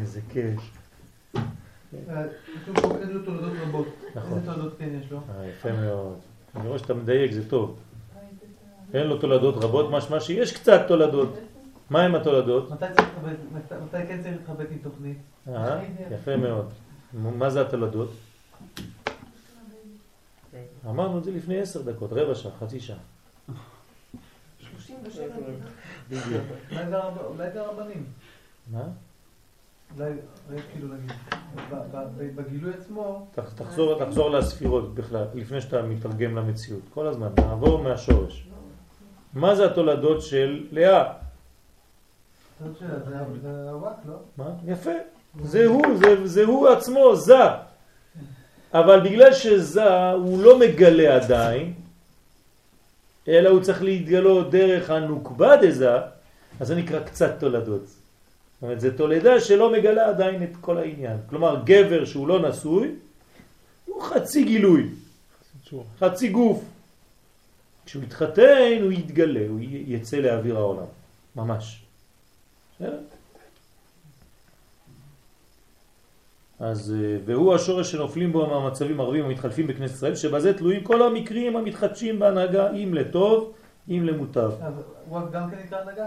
[0.00, 0.60] איזה כיף.
[2.64, 3.86] כתוב פה אין לו תולדות רבות.
[4.14, 4.38] נכון.
[4.38, 5.18] איזה תולדות כן יש לו?
[5.38, 6.18] אה, יפה מאוד.
[6.56, 7.78] אני רואה שאתה מדייק, זה טוב.
[8.94, 11.38] אין לו תולדות רבות, משמע שיש קצת תולדות.
[11.90, 12.70] מה הם התולדות?
[12.70, 12.86] מתי
[14.08, 15.18] כן צריך להתחבק עם תוכנית?
[15.48, 16.72] אה, יפה מאוד.
[17.12, 18.12] מה זה התולדות?
[20.86, 22.96] אמרנו את זה לפני עשר דקות, רבע שעה, חצי שעה.
[24.60, 25.24] 37
[26.70, 28.04] אולי זה הרב- אולי זה הרבנים.
[28.72, 28.82] מה?
[29.98, 30.12] אולי,
[30.72, 31.12] כאילו נגיד,
[31.70, 36.82] ב- בגילוי עצמו, תח- תחזור, תחזור לספירות בכלל, לפני שאתה מתרגם למציאות.
[36.94, 38.48] כל הזמן, נעבור מהשורש.
[39.34, 41.12] מה זה התולדות של לאה?
[44.38, 44.44] לא?
[44.64, 44.90] יפה.
[45.42, 47.34] זה הוא, זה, זה הוא עצמו, זה.
[48.74, 51.72] אבל בגלל שזה הוא לא מגלה עדיין,
[53.28, 55.96] אלא הוא צריך להתגלות דרך הנוקבה דזה,
[56.60, 57.82] אז זה נקרא קצת תולדות.
[58.58, 61.16] זאת אומרת, זה תולדה שלא מגלה עדיין את כל העניין.
[61.30, 62.94] כלומר, גבר שהוא לא נשוי,
[63.86, 64.86] הוא חצי גילוי.
[65.98, 66.64] חצי גוף.
[67.86, 70.86] כשהוא יתחתן, הוא יתגלה, הוא יצא לאוויר העולם.
[71.36, 71.82] ממש.
[76.60, 81.56] אז, אה, והוא השורש שנופלים בו מהמצבים הרבים המתחלפים בכנסת ישראל, שבזה תלויים כל המקרים
[81.56, 83.52] המתחדשים בהנהגה, אם לטוב,
[83.88, 84.50] אם למוטב.
[84.62, 84.74] אז
[85.08, 86.06] וואק גם כן נקרא הנהגה?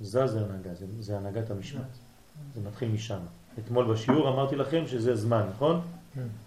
[0.00, 1.84] זה זה הנהגה, זה, זה הנהגת המשמעת.
[2.54, 3.18] זה מתחיל משם.
[3.58, 5.80] אתמול בשיעור אמרתי לכם שזה זמן, נכון?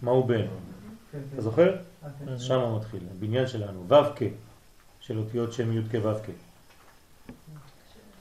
[0.01, 0.37] מה הוא בן?
[0.41, 0.47] כן,
[1.11, 1.19] כן.
[1.33, 1.75] אתה זוכר?
[2.03, 2.37] אה, כן.
[2.39, 4.19] שם מתחיל, הבניין שלנו, ו"ק,
[4.99, 6.23] של אותיות שם י' כו"ק.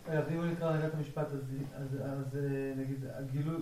[0.09, 1.27] אז אם הוא נקרא הנהגת המשפט,
[1.77, 3.57] אז- אה, נגיד הגילוי,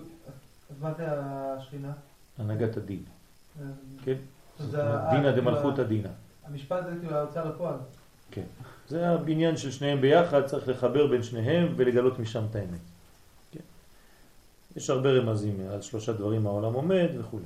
[0.69, 1.91] אז מה זה השכינה?
[2.37, 3.03] הנהגת הדין,
[3.61, 3.65] אז-
[4.03, 4.15] כן?
[5.11, 6.09] דינא דמלכותא דינא.
[6.45, 7.75] המשפט זה כאילו ההוצאה לפועל.
[8.89, 12.79] זה הבניין של שניהם ביחד, צריך לחבר בין שניהם ולגלות משם את האמת.
[13.51, 13.59] כן.
[14.75, 17.39] יש הרבה רמזים על שלושה דברים העולם עומד וכו'.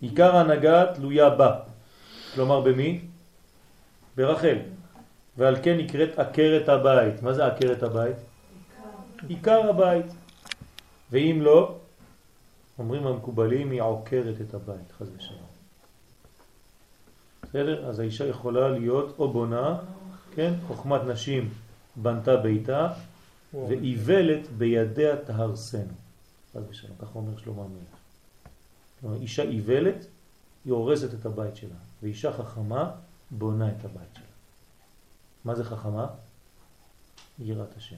[0.00, 1.58] עיקר ההנהגה תלויה בה,
[2.34, 3.00] כלומר במי?
[4.16, 4.58] ברחל.
[5.36, 7.22] ועל כן נקראת עקרת הבית.
[7.22, 8.16] מה זה עקרת הבית?
[9.28, 10.06] עיקר הבית.
[11.10, 11.74] ואם לא,
[12.78, 15.45] אומרים המקובלים, היא עוקרת את הבית, חז ושלום.
[17.56, 17.86] בסדר?
[17.88, 19.78] אז האישה יכולה להיות או בונה,
[20.34, 20.54] כן?
[20.66, 21.54] חוכמת נשים
[21.96, 22.92] בנתה ביתה,
[23.54, 25.92] ואיוולת בידיה תהרסנו.
[26.54, 27.96] חז ושלום, כך אומר שלמה המלך.
[29.00, 30.06] כלומר, אישה איוולת,
[30.64, 32.90] היא הורסת את הבית שלה, ואישה חכמה
[33.30, 34.24] בונה את הבית שלה.
[35.44, 36.06] מה זה חכמה?
[37.38, 37.96] יראת השם.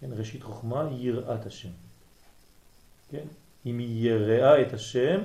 [0.00, 1.72] כן, ראשית חוכמה יראת השם.
[3.10, 3.26] כן?
[3.66, 5.20] אם היא יראה את השם,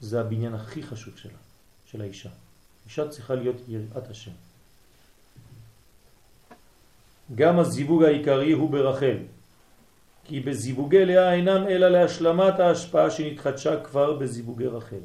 [0.00, 1.38] זה הבניין הכי חשוב שלה,
[1.90, 2.30] של האישה.
[2.86, 4.30] אישה צריכה להיות יראת השם.
[7.34, 9.18] גם הזיווג העיקרי הוא ברחל,
[10.24, 15.04] כי בזיווגי לאה אינם אלא להשלמת ההשפעה שנתחדשה כבר בזיווגי רחל.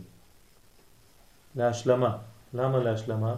[1.55, 2.17] להשלמה.
[2.53, 3.35] למה להשלמה?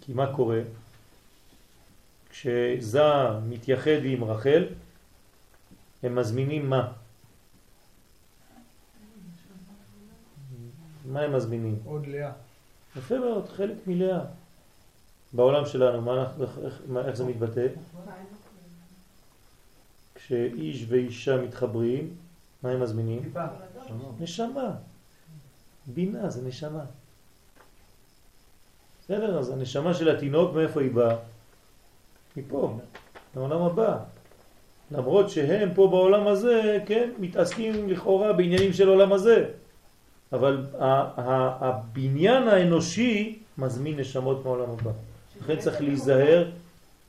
[0.00, 0.60] כי מה קורה?
[2.30, 3.02] כשזה
[3.48, 4.64] מתייחד עם רחל,
[6.02, 6.92] הם מזמינים מה?
[11.04, 11.78] מה הם מזמינים?
[11.84, 12.30] עוד לאה.
[12.96, 14.20] יפה מאוד, חלק מלאה.
[15.32, 17.66] בעולם שלנו, מה אנחנו, איך, מה, איך זה מתבטא?
[20.14, 22.14] כשאיש ואישה מתחברים,
[22.62, 23.32] מה הם מזמינים?
[24.20, 24.70] נשמה.
[25.86, 26.84] בינה זה נשמה.
[29.02, 31.16] בסדר, אז הנשמה של התינוק, מאיפה היא באה?
[32.36, 32.78] מפה,
[33.36, 33.98] לעולם הבא.
[34.90, 39.50] למרות שהם פה בעולם הזה, כן, מתעסקים לכאורה בעניינים של עולם הזה.
[40.34, 44.90] אבל הבניין האנושי מזמין נשמות מעולם הבא.
[45.40, 46.50] לכן צריך להיזהר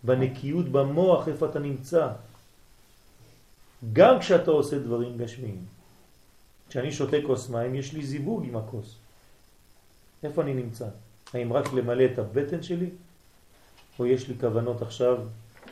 [0.03, 2.07] בנקיות במוח איפה אתה נמצא.
[3.93, 5.57] גם כשאתה עושה דברים גשמיים.
[6.69, 8.95] כשאני שותה כוס מים, יש לי זיווג עם הכוס.
[10.23, 10.88] איפה אני נמצא?
[11.33, 12.89] האם רק למלא את הבטן שלי?
[13.99, 15.17] או יש לי כוונות עכשיו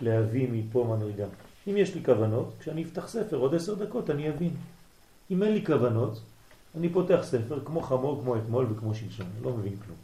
[0.01, 1.25] להביא מפה מדרגה?
[1.67, 4.53] אם יש לי כוונות, כשאני אפתח ספר עוד עשר דקות אני אבין.
[5.31, 6.21] אם אין לי כוונות,
[6.75, 9.27] אני פותח ספר כמו חמור, כמו אתמול וכמו שלשום.
[9.41, 9.97] לא מבין כלום.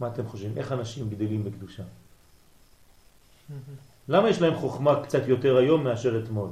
[0.00, 0.58] מה אתם חושבים?
[0.58, 1.82] איך אנשים גדלים בקדושה?
[4.08, 6.48] למה יש להם חוכמה קצת יותר היום מאשר אתמול?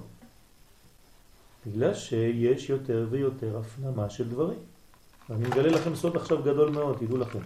[1.66, 4.58] בגלל שיש יותר ויותר הפנמה של דברים.
[5.30, 7.38] אני מגלה לכם סוד עכשיו גדול מאוד, תדעו לכם.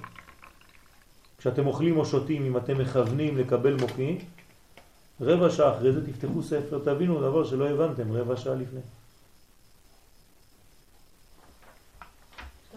[1.39, 4.19] כשאתם אוכלים או שותים, אם אתם מכוונים לקבל מוחין,
[5.21, 8.81] רבע שעה אחרי זה תפתחו ספר, תבינו דבר שלא הבנתם רבע שעה לפני.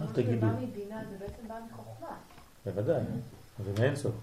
[0.02, 0.32] אל תגידו.
[0.32, 2.16] זה בא מבינה, זה בעצם בא מחוכמה.
[2.66, 3.02] בוודאי,
[3.66, 4.14] זה מאין סוף.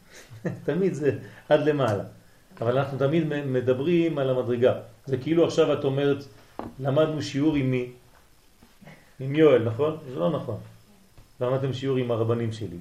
[0.66, 1.18] תמיד זה
[1.48, 2.04] עד למעלה.
[2.60, 4.74] אבל אנחנו תמיד מדברים על המדרגה.
[5.06, 6.24] זה כאילו עכשיו את אומרת,
[6.80, 7.92] למדנו שיעור עם מי?
[9.20, 9.96] עם יואל, נכון?
[10.12, 10.58] זה לא נכון.
[11.40, 12.76] למדתם שיעור עם הרבנים שלי,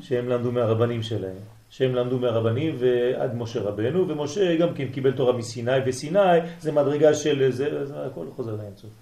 [0.00, 1.36] שהם למדו מהרבנים שלהם,
[1.70, 7.14] שהם למדו מהרבנים ועד משה רבנו, ומשה גם כן קיבל תורה מסיני, וסיני זה מדרגה
[7.14, 8.92] של זה, זה הכל חוזר לאמצעות.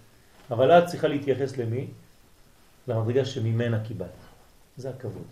[0.50, 1.86] אבל את צריכה להתייחס למי?
[2.88, 4.08] למדרגה שממנה קיבלת.
[4.76, 5.26] זה הכבוד.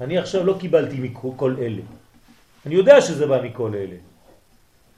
[0.00, 1.82] אני עכשיו לא קיבלתי מכל אלה.
[2.66, 3.96] אני יודע שזה בא מכל אלה.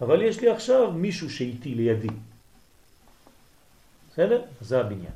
[0.00, 2.08] אבל יש לי עכשיו מישהו שאיתי לידי.
[4.12, 4.42] בסדר?
[4.60, 5.12] זה הבניין.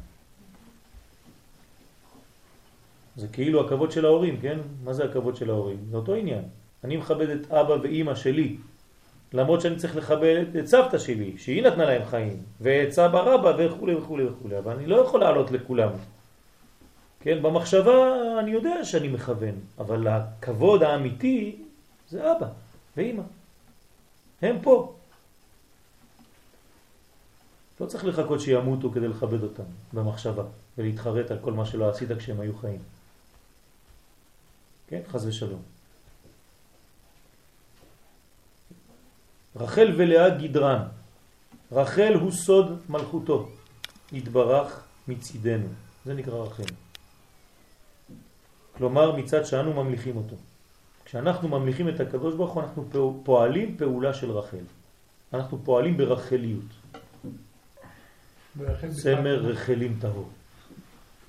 [3.16, 4.59] זה כאילו הכבוד של ההורים, כן?
[4.84, 5.78] מה זה הכבוד של ההורים?
[5.90, 6.44] זה אותו עניין.
[6.84, 8.57] אני מכבד את אבא ואימא שלי,
[9.33, 13.87] למרות שאני צריך לכבד את סבתא שלי, שהיא נתנה להם חיים, ואת סבא רבא וכו'
[13.87, 15.91] וכו' וכו', אבל אני לא יכול לעלות לכולם.
[17.20, 17.95] כן, במחשבה
[18.41, 21.62] אני יודע שאני מכוון, אבל הכבוד האמיתי
[22.09, 22.47] זה אבא
[22.97, 23.22] ואימא.
[24.43, 24.95] הם פה.
[27.80, 29.62] לא צריך לחכות שימותו כדי לכבד אותם
[29.93, 30.43] במחשבה
[30.78, 32.78] ולהתחרט על כל מה שלא עשית כשהם היו חיים.
[34.89, 35.62] כן, חז ושלום.
[39.57, 40.82] רחל ולאה גדרן.
[41.72, 43.48] רחל הוא סוד מלכותו,
[44.12, 45.68] התברך מצידנו.
[46.05, 46.72] זה נקרא רחל.
[48.76, 50.36] כלומר מצד שאנו ממליכים אותו.
[51.05, 52.88] כשאנחנו ממליכים את הקדוש ברוך הוא אנחנו
[53.24, 54.64] פועלים פעולה של רחל.
[55.34, 56.64] אנחנו פועלים ברחליות.
[58.90, 60.28] סמר רחלים טהור.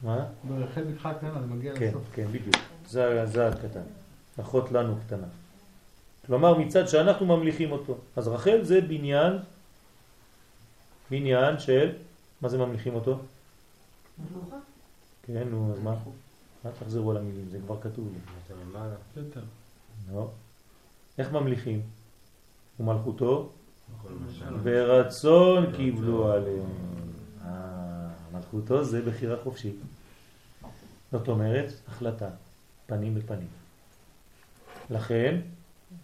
[0.04, 0.26] מה?
[0.44, 2.04] ברחל בתך קטנה, זה מגיע כן, לסוף.
[2.14, 2.56] כן, בדיוק.
[2.90, 3.82] זה, זה הקטן.
[4.42, 5.28] אחות לנו קטנה.
[6.26, 7.98] כלומר מצד שאנחנו ממליכים אותו.
[8.16, 9.34] אז רחל זה בניין,
[11.12, 11.92] בניין של,
[12.42, 13.20] מה זה ממליכים אותו?
[14.18, 14.58] מלוכה?
[15.24, 15.96] כן, נו, אז מה?
[16.64, 17.46] מה תחזרו על המילים?
[17.52, 18.08] זה כבר כתוב.
[20.14, 20.30] לא.
[21.18, 21.82] איך ממליכים?
[22.80, 23.50] ומלכותו
[24.64, 26.70] ברצון קיבלו עליהם.
[27.46, 29.76] אה, מלכותו זה בחירה חופשית.
[31.12, 32.30] זאת אומרת, החלטה,
[32.86, 33.48] פנים בפנים.
[34.90, 35.42] לכן,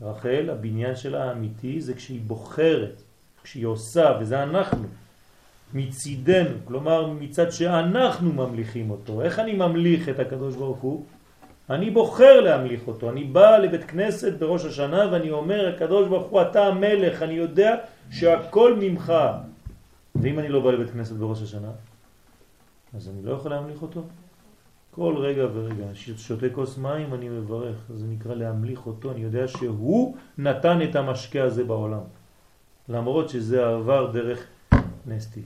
[0.02, 3.02] רחל, הבניין שלה האמיתי זה כשהיא בוחרת,
[3.44, 4.88] כשהיא עושה, וזה אנחנו,
[5.74, 9.22] מצידנו, כלומר מצד שאנחנו ממליכים אותו.
[9.22, 11.06] איך אני ממליך את הקדוש ברוך הוא?
[11.70, 16.42] אני בוחר להמליך אותו, אני בא לבית כנסת בראש השנה ואני אומר, הקדוש ברוך הוא
[16.42, 17.76] אתה המלך, אני יודע
[18.12, 19.14] שהכל ממך.
[20.16, 21.72] ואם אני לא בא לבית כנסת בראש השנה,
[22.96, 24.04] אז אני לא יכול להמליך אותו?
[24.92, 30.18] כל רגע ורגע, שותה כוס מים אני מברך, זה נקרא להמליך אותו, אני יודע שהוא
[30.38, 32.02] נתן את המשקה הזה בעולם.
[32.90, 34.46] למרות שזה עבר דרך
[35.06, 35.42] נסטי,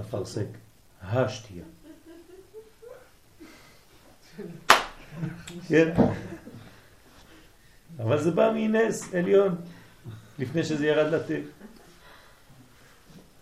[0.00, 0.46] אפרסק,
[1.02, 1.64] השתייה.
[5.68, 5.94] כן,
[7.98, 9.54] אבל זה בא מנס עליון,
[10.38, 11.34] לפני שזה ירד לתה.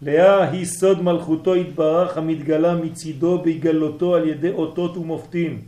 [0.03, 5.65] לאה היא סוד מלכותו התברך המתגלה מצידו בהגלותו על ידי אותות ומופתים.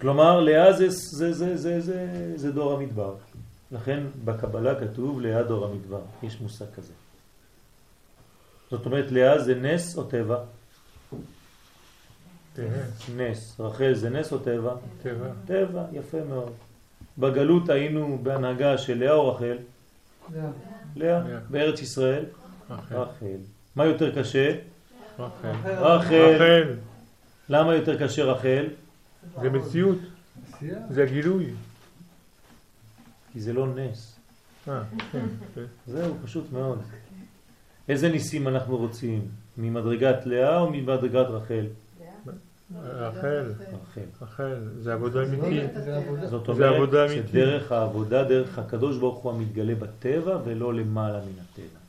[0.00, 3.14] כלומר, לאה זה, זה, זה, זה, זה, זה דור המדבר.
[3.72, 6.00] לכן בקבלה כתוב לאה דור המדבר.
[6.22, 6.92] יש מושג כזה.
[8.70, 10.38] זאת אומרת, לאה זה נס או טבע?
[13.16, 13.60] נס.
[13.60, 14.74] רחל זה נס או טבע?
[15.02, 15.28] טבע.
[15.46, 16.52] טבע, יפה מאוד.
[17.18, 19.56] בגלות היינו בהנהגה של לאה או רחל?
[20.96, 21.20] לאה.
[21.50, 22.24] בארץ ישראל?
[22.90, 23.36] רחל.
[23.76, 24.52] מה יותר קשה?
[25.18, 25.52] רחל.
[25.64, 26.74] רחל.
[27.48, 28.66] למה יותר קשה רחל?
[29.42, 29.98] זה מציאות.
[30.90, 31.46] זה הגילוי.
[33.32, 34.16] כי זה לא נס.
[34.68, 34.82] אה.
[35.12, 35.24] כן.
[35.86, 36.82] זהו, פשוט מאוד.
[37.88, 39.28] איזה ניסים אנחנו רוצים?
[39.56, 41.66] ממדרגת לאה או ממדרגת רחל?
[42.78, 43.52] רחל.
[44.22, 44.56] רחל.
[44.80, 45.70] זה עבודה לא- אמיתית.
[45.84, 46.26] זה עבודה.
[46.26, 47.10] זאת זה אומרת.
[47.10, 51.80] שדרך העבודה, דרך הקדוש ברוך הוא המתגלה בטבע ולא למעלה מן הטבע.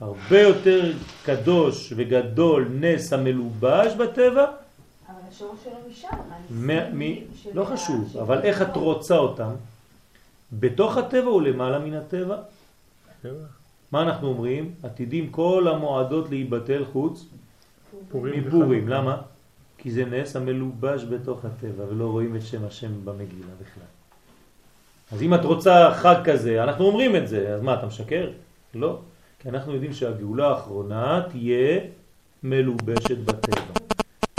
[0.00, 0.92] הרבה יותר
[1.24, 6.08] קדוש וגדול נס המלובש בטבע, אבל השורש שלו משם.
[7.54, 9.50] לא חשוב, אבל איך את רוצה אותם?
[10.52, 12.36] בתוך הטבע או למעלה מן הטבע?
[13.22, 13.32] טבע.
[13.92, 14.74] מה אנחנו אומרים?
[14.82, 17.24] עתידים כל המועדות להיבטל חוץ
[18.10, 18.88] פורים מפורים.
[18.88, 19.16] למה?
[19.82, 23.84] כי זה נס המלובש בתוך הטבע ולא רואים את שם השם במגילה בכלל.
[25.12, 28.30] אז אם את רוצה חג כזה, אנחנו אומרים את זה, אז מה, אתה משקר?
[28.74, 28.98] לא.
[29.38, 31.80] כי אנחנו יודעים שהגאולה האחרונה תהיה
[32.42, 33.72] מלובשת בטבע.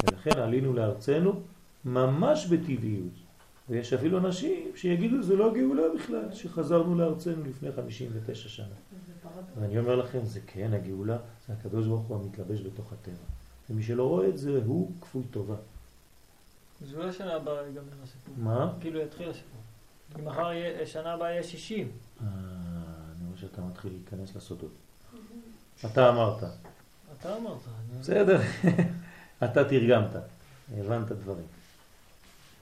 [0.04, 1.34] ולכן עלינו לארצנו
[1.86, 3.14] ממש בטבעיות.
[3.70, 8.66] ויש אפילו אנשים שיגידו זה לא גאולה בכלל, שחזרנו לארצנו לפני 59 שנה.
[9.60, 11.18] ואני אומר לכם, זה כן הגאולה,
[11.48, 13.43] זה הקדוש ברוך הוא המתלבש בתוך הטבע.
[13.70, 15.55] ומי שלא רואה את זה, הוא כפוי טובה.
[16.84, 18.34] אז אולי שנה הבאה ייגמר הסיפור.
[18.38, 18.74] מה?
[18.82, 19.61] כאילו יתחיל הסיפור.
[20.16, 20.49] כי מחר
[20.86, 21.88] שנה הבאה יהיה 60.
[22.22, 24.72] אה, אני רואה שאתה מתחיל להיכנס לסודות.
[25.86, 26.43] אתה אמרת.
[27.20, 27.57] אתה אמרת.
[27.91, 28.41] אני- בסדר.
[29.43, 30.09] אתה תרגמת.
[30.78, 31.45] הבנת דברים.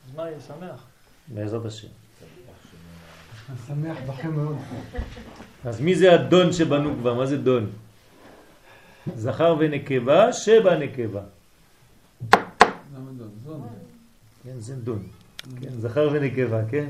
[0.10, 0.84] אז מה, יהיה שמח.
[1.28, 1.88] בעזרת השם.
[3.68, 4.58] שמח בכם מאוד.
[5.66, 7.14] אז מי זה הדון שבנו כבר?
[7.14, 7.70] מה זה דון?
[9.16, 10.32] זכר ונקבה
[13.18, 13.30] דון?
[13.44, 13.68] זון.
[14.44, 15.04] כן, זה דון.
[15.62, 16.90] כן, זכר ונקבה, כן?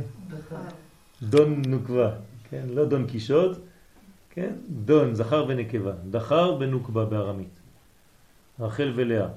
[1.23, 2.11] דון נוקבה,
[2.49, 2.63] כן?
[2.67, 3.57] לא דון קישוט,
[4.29, 4.53] כן?
[4.69, 5.91] דון, זכר ונקבה.
[6.09, 7.59] דחר ונוקבה בארמית.
[8.59, 9.27] רחל ולאה.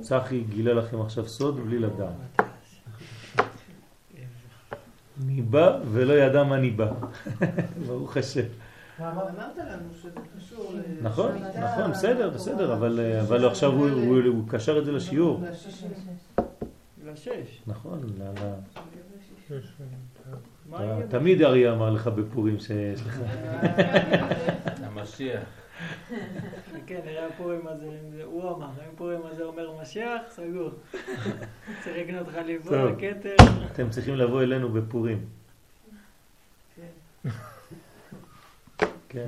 [0.00, 2.40] צחי גילה לכם עכשיו סוד בלי לדעת.
[5.26, 6.92] ניבא ולא ידע מה ניבא.
[7.86, 8.65] ברוך השם.
[9.00, 10.80] אמרת לנו שזה קשור ל...
[11.02, 11.32] נכון,
[11.62, 12.76] נכון, בסדר, בסדר, תורה,
[13.20, 15.42] אבל עכשיו הוא- ל- הוא הוא קשר את זה לשיעור.
[17.06, 17.62] לשש.
[17.66, 18.00] נכון?
[21.08, 23.20] תמיד אריה אמר לך בפורים שיש לך.
[24.86, 25.42] המשיח.
[26.86, 27.86] כן, נראה פורים הזה,
[28.24, 30.70] הוא אמר, אם פורים הזה אומר משיח, סגור.
[31.84, 32.26] צריך לקנות
[32.64, 32.90] טוב.
[33.00, 33.34] כתר.
[33.72, 35.24] אתם צריכים לבוא אלינו בפורים.
[36.76, 37.30] כן,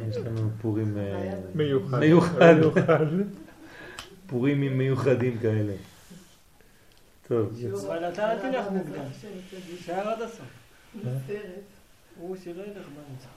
[0.08, 1.98] יש לנו פורים אה, מיוחד.
[1.98, 3.04] מיוחד.
[4.26, 5.72] פורים מיוחדים כאלה.
[7.28, 7.52] טוב.
[7.86, 9.02] אבל אתה אל תלך מוקדם.
[9.86, 10.46] שער עד הסוף.
[12.20, 13.28] הוא שלא ילך באמצע.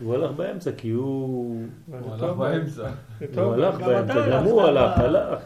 [0.00, 1.66] הוא הלך באמצע כי הוא...
[2.00, 2.90] הוא הלך באמצע.
[3.20, 3.52] זה הוא.
[3.54, 4.44] הלך באמצע, גם.
[4.44, 5.44] הוא הלך, הלך.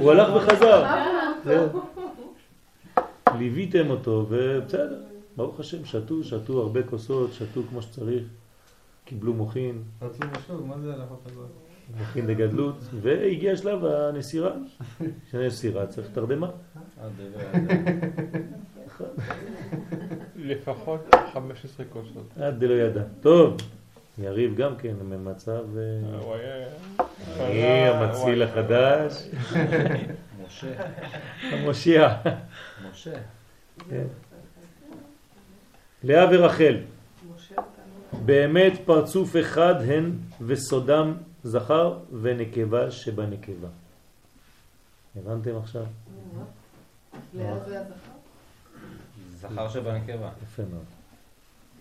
[0.00, 0.84] הוא הלך וחזר.
[1.44, 1.68] זהו.
[3.38, 5.02] ליוויתם אותו ובסדר,
[5.36, 8.24] ברוך השם, שתו, שתו הרבה כוסות, שתו כמו שצריך,
[9.04, 11.46] קיבלו מוכין, רצו משהו, מה זה הלך חזרה?
[11.98, 14.52] מוכין לגדלות, והגיע שלב הנסירה.
[15.28, 16.50] כשנסירה צריך תרדמה.
[20.36, 22.26] לפחות 15 כוסות.
[22.40, 23.02] עד דלא ידע.
[23.20, 23.56] טוב,
[24.18, 25.64] יריב גם כן במצב...
[25.76, 26.66] אה, הוא היה...
[27.40, 29.28] אני המציל החדש,
[30.46, 30.86] משה.
[31.42, 32.16] המושיע.
[32.90, 33.18] משה.
[36.06, 36.76] לאה ורחל.
[38.24, 40.12] באמת פרצוף אחד הן
[40.46, 43.68] וסודם זכר ונקבה שבנקבה.
[45.16, 45.84] הבנתם עכשיו?
[47.34, 47.94] לאה זה הזכר?
[49.36, 50.30] זכר שבנקבה.
[50.42, 50.84] יפה מאוד.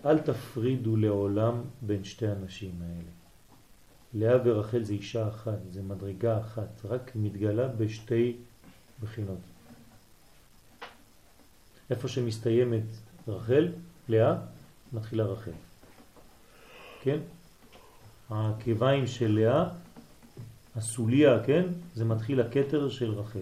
[0.06, 3.12] אל תפרידו לעולם בין שתי הנשים האלה.
[4.14, 8.36] לאה ורחל זה אישה אחת, זה מדרגה אחת, רק מתגלה בשתי
[9.04, 9.40] בחינות.
[11.90, 12.84] איפה שמסתיימת
[13.28, 13.68] רחל,
[14.10, 14.36] לאה,
[14.94, 15.52] מתחילה רחל.
[17.02, 17.18] כן?
[18.30, 19.66] העקביים של לאה,
[20.76, 21.64] הסוליה, כן?
[21.96, 23.40] זה מתחיל הכתר של רחל.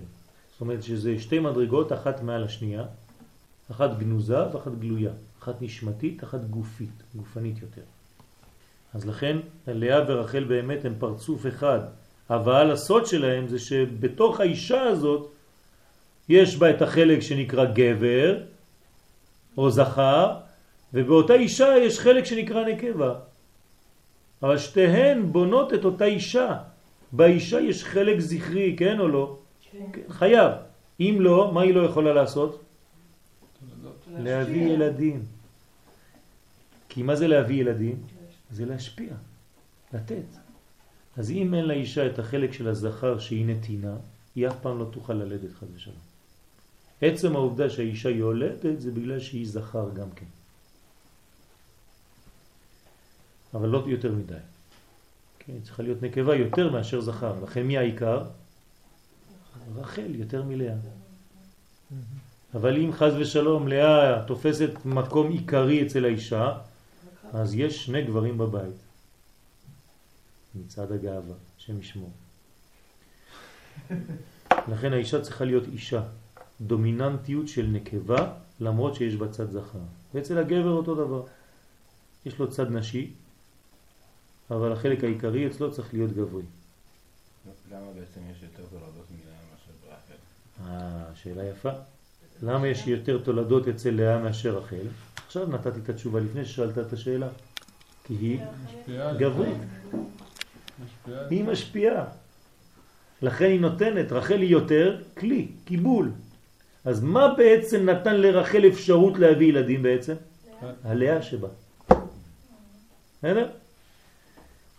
[0.51, 2.83] זאת אומרת שזה שתי מדרגות, אחת מעל השנייה,
[3.71, 5.11] אחת גנוזה ואחת גלויה,
[5.43, 7.81] אחת נשמתית, אחת גופית, גופנית יותר.
[8.93, 9.37] אז לכן
[9.67, 11.79] לאה ורחל באמת הם פרצוף אחד,
[12.29, 15.31] אבל הסוד שלהם זה שבתוך האישה הזאת
[16.29, 18.37] יש בה את החלק שנקרא גבר
[19.57, 20.37] או זכר,
[20.93, 23.19] ובאותה אישה יש חלק שנקרא נקבה.
[24.43, 26.57] אבל שתיהן בונות את אותה אישה.
[27.11, 29.37] באישה יש חלק זכרי, כן או לא?
[29.71, 30.01] כן.
[30.09, 30.51] חייב.
[30.99, 32.61] אם לא, מה היא לא יכולה לעשות?
[34.19, 35.23] להביא ילדים.
[36.89, 37.97] כי מה זה להביא ילדים?
[38.51, 39.13] זה להשפיע,
[39.93, 40.29] לתת.
[41.17, 43.95] אז אם אין לאישה את החלק של הזכר שהיא נתינה,
[44.35, 45.95] היא אף פעם לא תוכל ללדת חד ושלום.
[47.01, 50.25] עצם העובדה שהאישה יולדת זה בגלל שהיא זכר גם כן.
[53.53, 54.33] אבל לא יותר מדי.
[55.39, 57.43] כן, צריכה להיות נקבה יותר מאשר זכר.
[57.43, 58.23] לכן מי העיקר?
[59.75, 60.75] רחל, יותר מלאה.
[62.53, 66.57] אבל אם חז ושלום לאה תופסת מקום עיקרי אצל האישה,
[67.33, 68.75] אז יש שני גברים בבית.
[70.55, 72.11] מצד הגאווה, השם ישמור.
[74.67, 76.03] לכן האישה צריכה להיות אישה,
[76.61, 79.79] דומיננטיות של נקבה, למרות שיש בה צד זכר.
[80.13, 81.23] ואצל הגבר אותו דבר.
[82.25, 83.11] יש לו צד נשי,
[84.51, 86.43] אבל החלק העיקרי אצלו צריך להיות גברי.
[87.71, 90.13] למה בעצם יש יותר תולדות מלאה מאשר ברחל?
[90.65, 91.71] אה, שאלה יפה.
[92.41, 94.87] למה יש יותר תולדות אצל לאה מאשר רחל?
[95.27, 97.27] עכשיו נתתי את התשובה לפני ששאלת את השאלה.
[98.03, 98.39] כי היא
[99.17, 99.57] גברית,
[101.29, 102.05] היא משפיעה.
[103.21, 106.11] לכן היא נותנת, רחל היא יותר כלי, קיבול.
[106.85, 110.13] אז מה בעצם נתן לרחל אפשרות להביא ילדים בעצם?
[110.83, 111.47] הלאה שבה.
[113.19, 113.49] בסדר?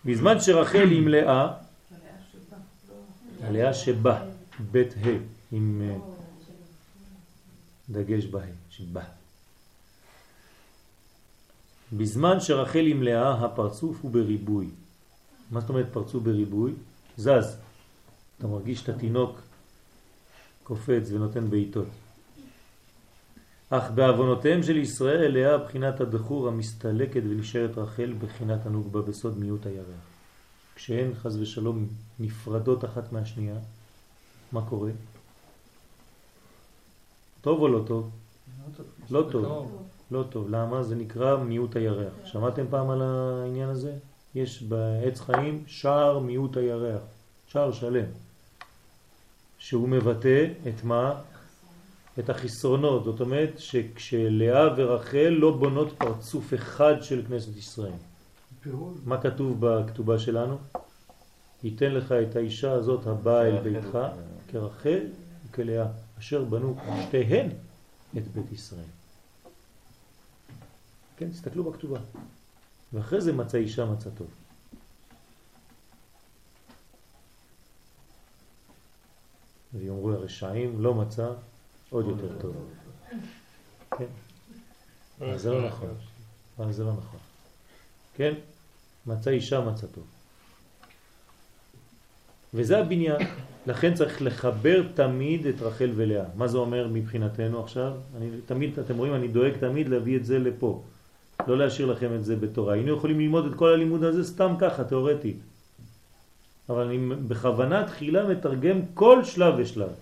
[0.05, 1.52] בזמן שרחל עם לאה,
[3.40, 4.22] הלאה שבה,
[4.72, 5.09] בית ה'
[5.52, 5.96] עם אה,
[7.90, 8.40] דגש בה,
[8.70, 9.02] שבה.
[11.92, 14.70] בזמן שרחל עם לאה הפרצוף הוא בריבוי.
[15.50, 16.72] מה זאת אומרת פרצוף בריבוי?
[17.16, 17.57] זז.
[18.38, 19.40] אתה מרגיש את התינוק
[20.62, 21.88] קופץ ונותן בעיטות.
[23.77, 30.05] אך בעוונותיהם של ישראל לאה בחינת הבחור המסתלקת ונשארת רחל בחינת הנוגבה בסוד מיעוט הירח.
[30.75, 31.87] כשהן חז ושלום
[32.20, 33.55] נפרדות אחת מהשנייה,
[34.53, 34.91] מה קורה?
[37.41, 38.11] טוב או לא טוב?
[39.11, 39.83] לא טוב.
[40.11, 40.51] לא טוב.
[40.51, 40.83] למה?
[40.83, 42.12] זה נקרא מיעוט הירח.
[42.25, 43.93] שמעתם פעם על העניין הזה?
[44.35, 47.03] יש בעץ חיים שער מיעוט הירח,
[47.47, 48.07] שער שלם,
[49.59, 51.14] שהוא מבטא את מה?
[52.19, 53.05] את החסרונות.
[53.05, 57.93] זאת אומרת שכשלאה ורחל לא בונות פרצוף אחד של כנסת ישראל.
[59.05, 60.59] מה כתוב בכתובה שלנו?
[61.65, 63.99] ייתן לך את האישה הזאת הבאה אל ביתך
[64.49, 65.01] כרחל
[65.51, 65.87] וכלאה,
[66.19, 67.49] אשר בנו שתיהן
[68.17, 68.85] את בית ישראל.
[71.17, 71.99] כן, תסתכלו בכתובה.
[72.93, 74.27] ואחרי זה מצא אישה מצא טוב.
[79.75, 81.33] ויאמרו הרשעים לא מצא
[81.95, 82.57] עוד יותר טוב.
[83.99, 84.05] כן?
[85.20, 85.95] אבל זה לא נכון.
[86.59, 87.20] אבל זה לא נכון.
[88.16, 88.34] כן?
[89.07, 90.05] מצא אישה מצא טוב.
[92.55, 93.16] וזה הבניין.
[93.66, 96.24] לכן צריך לחבר תמיד את רחל ולאה.
[96.36, 97.92] מה זה אומר מבחינתנו עכשיו?
[98.16, 100.82] אני תמיד, אתם רואים, אני דואג תמיד להביא את זה לפה.
[101.47, 102.74] לא להשאיר לכם את זה בתורה.
[102.74, 105.36] היינו יכולים ללמוד את כל הלימוד הזה סתם ככה, תיאורטית.
[106.68, 109.92] אבל אני בכוונה תחילה מתרגם כל שלב ושלב.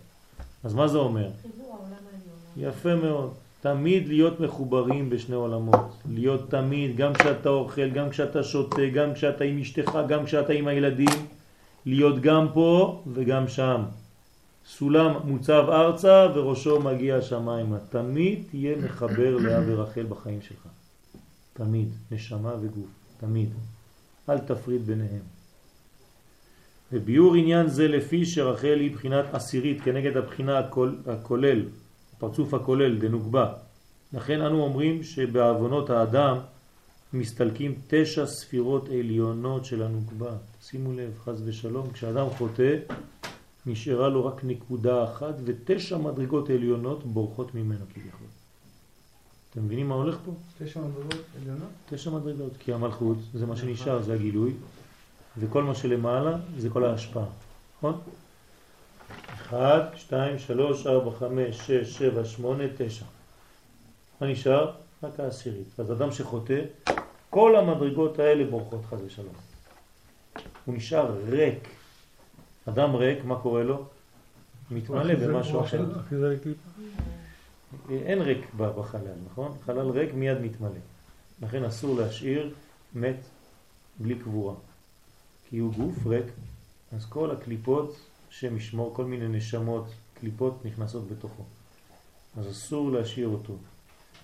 [0.64, 1.28] אז מה זה אומר?
[2.56, 3.30] יפה מאוד.
[3.60, 5.96] תמיד להיות מחוברים בשני עולמות.
[6.10, 10.68] להיות תמיד, גם כשאתה אוכל, גם כשאתה שותה, גם כשאתה עם אשתך, גם כשאתה עם
[10.68, 11.26] הילדים.
[11.86, 13.82] להיות גם פה וגם שם.
[14.66, 17.78] סולם מוצב ארצה וראשו מגיע שמיימה.
[17.90, 20.66] תמיד תהיה מחבר לאה ורחל בחיים שלך.
[21.52, 22.90] תמיד, נשמה וגוף,
[23.20, 23.48] תמיד.
[24.28, 25.22] אל תפריד ביניהם.
[26.92, 31.62] וביור עניין זה לפי שרחל היא בחינת עשירית כנגד הבחינה הכול, הכולל,
[32.22, 33.52] הפרצוף הכולל, דנוגבה.
[34.12, 36.38] לכן אנו אומרים שבעוונות האדם
[37.12, 40.30] מסתלקים תשע ספירות עליונות של הנוקבה.
[40.62, 42.76] שימו לב, חז ושלום, כשאדם חוטא,
[43.66, 48.26] נשארה לו רק נקודה אחת ותשע מדרגות עליונות בורחות ממנו כביכול.
[49.50, 50.32] אתם מבינים מה הולך פה?
[50.58, 51.68] תשע מדרגות עליונות?
[51.90, 54.52] תשע מדרגות, כי המלכות זה מה שנשאר, זה הגילוי,
[55.38, 57.26] וכל מה שלמעלה זה כל ההשפעה,
[57.78, 57.98] נכון?
[59.52, 63.04] 1, 2, 3, 4, 5, 6, 7, 8, 9.
[64.20, 64.72] מה נשאר?
[65.02, 65.80] רק העשירית.
[65.80, 66.60] אז אדם שחוטא,
[67.30, 69.34] כל המדרגות האלה בורחות חז ושלום.
[70.64, 71.68] הוא נשאר ריק.
[72.68, 73.84] אדם ריק, מה קורה לו?
[74.70, 75.84] מתמלא במשהו אחר.
[77.90, 79.56] אין ריק בחלל, נכון?
[79.66, 80.80] חלל ריק מיד מתמלא.
[81.42, 82.54] לכן אסור להשאיר
[82.94, 83.16] מת
[83.98, 84.54] בלי קבורה.
[85.48, 86.26] כי הוא גוף ריק,
[86.92, 87.96] אז כל הקליפות
[88.32, 91.42] שמשמור, כל מיני נשמות, קליפות נכנסות בתוכו.
[92.38, 93.56] אז אסור להשאיר אותו.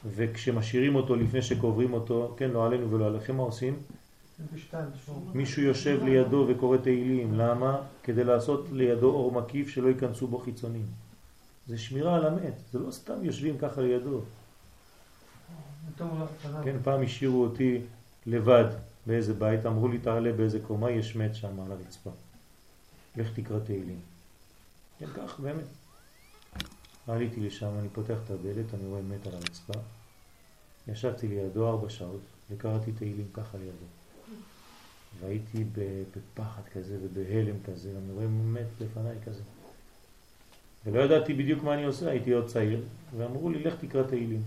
[0.06, 3.76] וכשמשאירים אותו לפני שקוברים אותו, כן, לא עלינו ולא עליכם, מה עושים?
[5.34, 7.80] מישהו יושב לידו וקורא תהילים, למה?
[8.02, 10.86] כדי לעשות לידו אור מקיף שלא ייכנסו בו חיצונים.
[11.66, 14.20] זה שמירה על המת, זה לא סתם יושבים ככה לידו.
[16.64, 17.80] כן, פעם השאירו אותי
[18.26, 18.64] לבד
[19.06, 22.10] באיזה בית, אמרו לי תעלה באיזה קומה, יש מת שם על הרצפה.
[23.18, 24.00] לך תקרא תהילים.
[24.98, 25.64] כן, כך באמת.
[27.06, 29.72] עליתי לשם, אני פותח את הדלת, אני רואה מת על הרצפה.
[30.88, 33.86] ישבתי לידו ארבע שעות וקראתי תהילים ככה לידו.
[35.20, 39.42] והייתי בפחד כזה ובהלם כזה, אני רואה מת לפניי כזה.
[40.86, 42.84] ולא ידעתי בדיוק מה אני עושה, הייתי עוד צעיר,
[43.16, 44.42] ואמרו לי לך תקרא תהילים.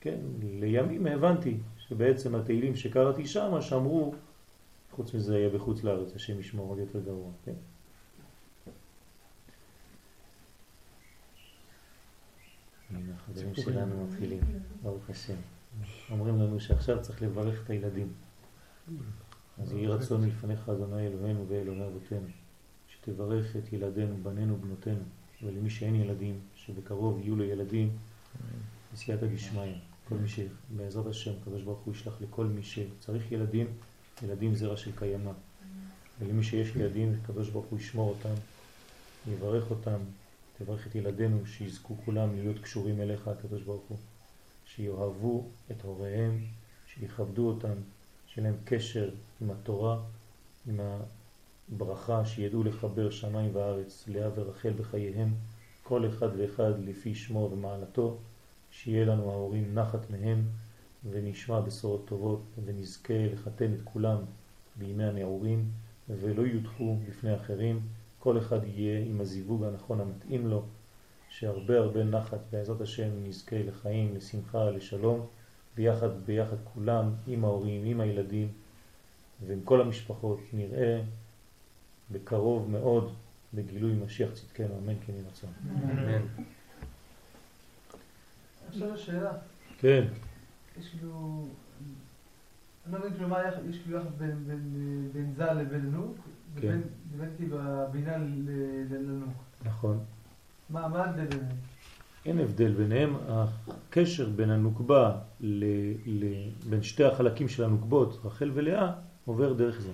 [0.00, 0.18] כן,
[0.60, 4.14] לימים הבנתי שבעצם התהילים שקראתי שם שמרו,
[4.96, 7.52] חוץ מזה היה בחוץ לארץ, השם ישמור עוד יותר גרוע, כן?
[13.14, 14.40] החברים שלנו מתחילים,
[14.82, 15.34] ברוך השם.
[16.10, 18.12] אומרים לנו שעכשיו צריך לברך את הילדים.
[19.58, 22.26] אז יהי רצון לפניך אדוני אלוהינו ואלוהי אבותינו,
[22.88, 25.02] שתברך את ילדינו, בנינו, בנותינו,
[25.42, 27.96] ולמי שאין ילדים, שבקרוב יהיו לו ילדים,
[28.92, 29.74] בסייעתא דשמיא.
[30.08, 33.66] כל מי שבעזרת השם, הקדוש ברוך הוא ישלח לכל מי שצריך ילדים,
[34.22, 35.32] ילדים זרע של קיימא.
[36.18, 38.34] ולמי שיש ילדים, הקדוש ברוך הוא ישמור אותם,
[39.32, 39.98] יברך אותם,
[40.58, 43.98] תברך את ילדינו, שיזכו כולם להיות קשורים אליך, הקדוש ברוך הוא,
[44.66, 46.38] שיאהבו את הוריהם,
[46.86, 47.74] שיכבדו אותם,
[48.26, 49.10] שיהיה להם קשר
[49.40, 49.98] עם התורה,
[50.66, 50.80] עם
[51.72, 55.34] הברכה, שידעו לחבר שמיים וארץ, לאה ורחל בחייהם,
[55.82, 58.18] כל אחד ואחד לפי שמו ומעלתו,
[58.70, 60.42] שיהיה לנו ההורים נחת מהם,
[61.10, 64.18] ונשמע בשורות טובות, ונזכה לחתן את כולם
[64.76, 65.64] בימי הנעורים,
[66.08, 67.80] ולא יודחו לפני אחרים,
[68.18, 70.62] כל אחד יהיה עם הזיווג הנכון המתאים לו,
[71.28, 75.26] שהרבה הרבה נחת בעזרת השם נזכה לחיים, לשמחה, לשלום,
[75.76, 78.48] ביחד, ביחד כולם, עם ההורים, עם הילדים
[79.46, 81.00] ועם כל המשפחות, נראה
[82.10, 83.14] בקרוב מאוד
[83.54, 85.50] בגילוי משיח צדקנו, אמן כן יהי רצון.
[88.68, 89.32] עכשיו השאלה,
[89.78, 90.04] כן,
[90.80, 91.44] יש כאילו,
[92.86, 93.38] אני לא מבין כאילו מה
[93.70, 96.28] יש כאילו יחס בין- בין- בין ז"ל לבין נוק, כן.
[96.68, 98.16] ובין ובין כאילו הבינה
[98.90, 99.32] לנוק.
[99.64, 99.98] נכון.
[100.70, 101.56] מה מה ההבדל ביניהם?
[102.26, 105.64] אין הבדל ביניהם, הקשר בין הנוקבה, ל,
[106.06, 106.24] ל,
[106.70, 108.92] בין שתי החלקים של הנוקבות, רחל ולאה,
[109.24, 109.92] עובר דרך זה.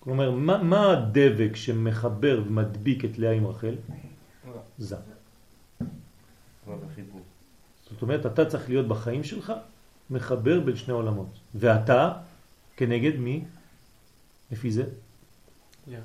[0.00, 3.74] כלומר, מה, מה הדבק שמחבר ומדביק את לאה עם רחל?
[4.78, 4.96] זה.
[7.92, 9.52] זאת אומרת, אתה צריך להיות בחיים שלך
[10.10, 11.26] מחבר בין שני עולמות.
[11.54, 12.12] ואתה,
[12.76, 13.44] כנגד מי?
[14.52, 14.82] לפי זה?
[15.88, 15.96] אני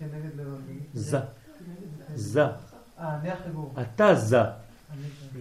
[0.00, 0.78] כנגד לבבי.
[0.94, 1.18] זה.
[2.14, 2.44] זה.
[2.44, 2.50] אה,
[3.20, 3.74] אני החיבור.
[3.80, 4.38] אתה זה.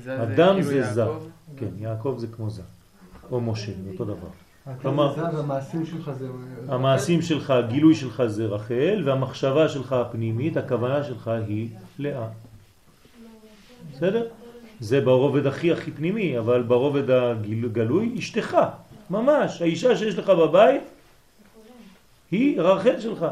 [0.04, 1.06] זה- אדם זה זה.
[1.58, 2.62] כן, יעקב זה כמו זה.
[3.32, 4.28] או משה, זה אותו דבר.
[4.82, 6.28] כלומר- זה והמעשים שלך זה...
[6.68, 11.70] המעשים שלך, הגילוי שלך זה רחל, והמחשבה שלך הפנימית, הכוונה שלך היא
[12.00, 12.28] לאה.
[13.94, 14.28] בסדר?
[14.80, 18.58] זה ברובד הכי הכי פנימי, אבל ברובד הגלוי, אשתך,
[19.10, 20.82] ממש, האישה שיש לך בבית,
[22.32, 23.26] היא רחל שלך.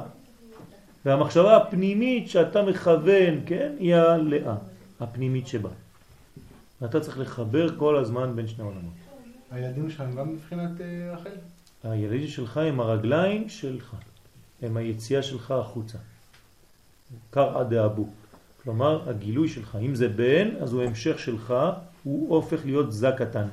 [1.05, 4.55] והמחשבה הפנימית שאתה מכוון, כן, היא הלאה,
[4.99, 5.69] הפנימית שבה.
[6.81, 8.93] ואתה צריך לחבר כל הזמן בין שני עולמות.
[9.51, 11.29] הילדים שלך הם גם מבחינת אה, רחל?
[11.83, 13.95] הילדים שלך הם הרגליים שלך,
[14.61, 15.97] הם היציאה שלך החוצה.
[17.29, 18.07] קרע דאבו.
[18.63, 21.53] כלומר, הגילוי שלך, אם זה בן, אז הוא המשך שלך,
[22.03, 23.47] הוא הופך להיות זה קטן.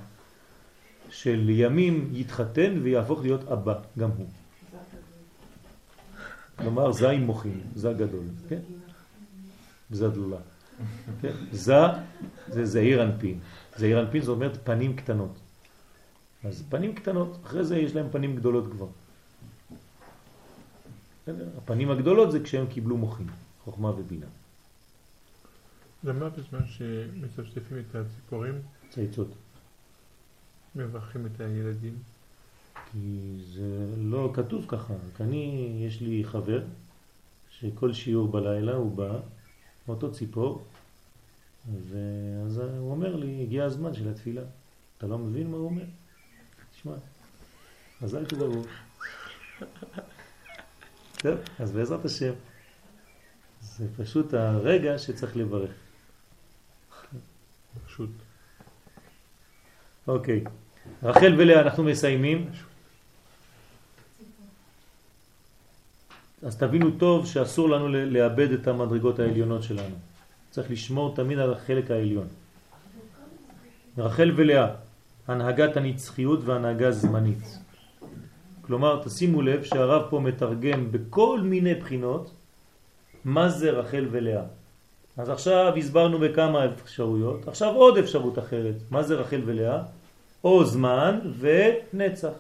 [1.11, 4.27] שלימים יתחתן ויהפוך להיות אבא, גם הוא.
[6.57, 8.61] כלומר, זה עם מוחים, זה גדול, כן?
[9.91, 10.37] זה דלולה.
[11.21, 11.33] כן?
[11.53, 11.75] זה,
[12.49, 13.39] זה זעיר אנפין.
[13.77, 15.39] זעיר אנפין זאת אומרת פנים קטנות.
[16.45, 18.87] אז פנים קטנות, אחרי זה יש להם פנים גדולות כבר.
[21.59, 23.27] הפנים הגדולות זה כשהם קיבלו מוחים,
[23.65, 24.27] חוכמה ובינה.
[26.05, 28.55] למה בזמן שמצפצפים את הציפורים,
[28.91, 29.29] צייצות.
[30.77, 31.99] מברכים את הילדים?
[32.93, 34.95] כי זה לא כתוב ככה.
[35.21, 36.63] אני, יש לי חבר
[37.51, 39.19] שכל שיעור בלילה הוא בא,
[39.89, 40.65] אותו ציפור,
[41.89, 44.43] ואז הוא אומר לי, הגיע הזמן של התפילה.
[44.99, 45.85] אתה לא מבין מה הוא אומר?
[46.73, 46.95] תשמע,
[48.03, 48.63] אז אל תדברו.
[51.19, 52.33] טוב, אז בעזרת השם,
[53.61, 55.71] זה פשוט הרגע שצריך לברך.
[57.87, 58.11] פשוט.
[60.09, 60.45] אוקיי,
[61.03, 62.51] רחל ולאה אנחנו מסיימים.
[66.43, 69.95] אז תבינו טוב שאסור לנו לאבד את המדרגות העליונות שלנו.
[70.51, 72.27] צריך לשמור תמיד על החלק העליון.
[73.99, 74.69] רחל ולאה,
[75.29, 77.59] הנהגת הנצחיות והנהגה זמנית.
[78.63, 82.31] כלומר, תשימו לב שהרב פה מתרגם בכל מיני בחינות
[83.25, 84.43] מה זה רחל ולאה.
[85.21, 88.75] אז עכשיו הסברנו בכמה אפשרויות, עכשיו עוד אפשרות אחרת.
[88.91, 89.83] מה זה רחל ולאה?
[90.45, 92.33] או זמן ונצח.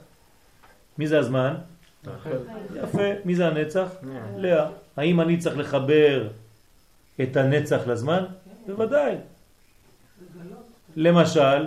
[0.98, 1.54] מי זה הזמן?
[2.74, 3.08] יפה.
[3.24, 3.88] מי זה הנצח?
[4.36, 4.70] לאה.
[4.96, 6.28] האם אני צריך לחבר
[7.22, 8.24] את הנצח לזמן?
[8.66, 9.16] בוודאי.
[10.96, 11.66] למשל,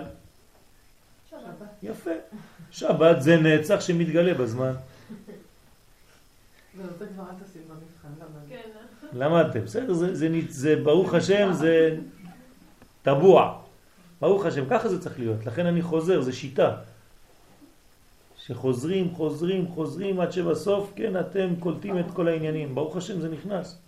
[1.82, 2.10] יפה.
[2.70, 4.72] שבת זה נצח שמתגלה בזמן.
[6.76, 8.40] וזה כבר אל תשים במבחן, למה?
[8.48, 8.70] כן.
[9.14, 11.96] למדתם, בסדר, זה, זה, זה, זה ברוך השם, זה
[13.02, 13.58] טבוע.
[14.20, 15.46] ברוך השם, ככה זה צריך להיות.
[15.46, 16.76] לכן אני חוזר, זה שיטה.
[18.46, 22.74] שחוזרים, חוזרים, חוזרים, עד שבסוף, כן, אתם קולטים את כל העניינים.
[22.74, 23.78] ברוך השם, זה נכנס.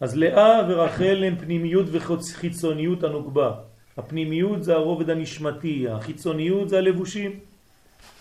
[0.00, 3.52] אז לאה ורחל הם פנימיות וחיצוניות הנוקבה.
[3.96, 7.38] הפנימיות זה הרובד הנשמתי, החיצוניות זה הלבושים.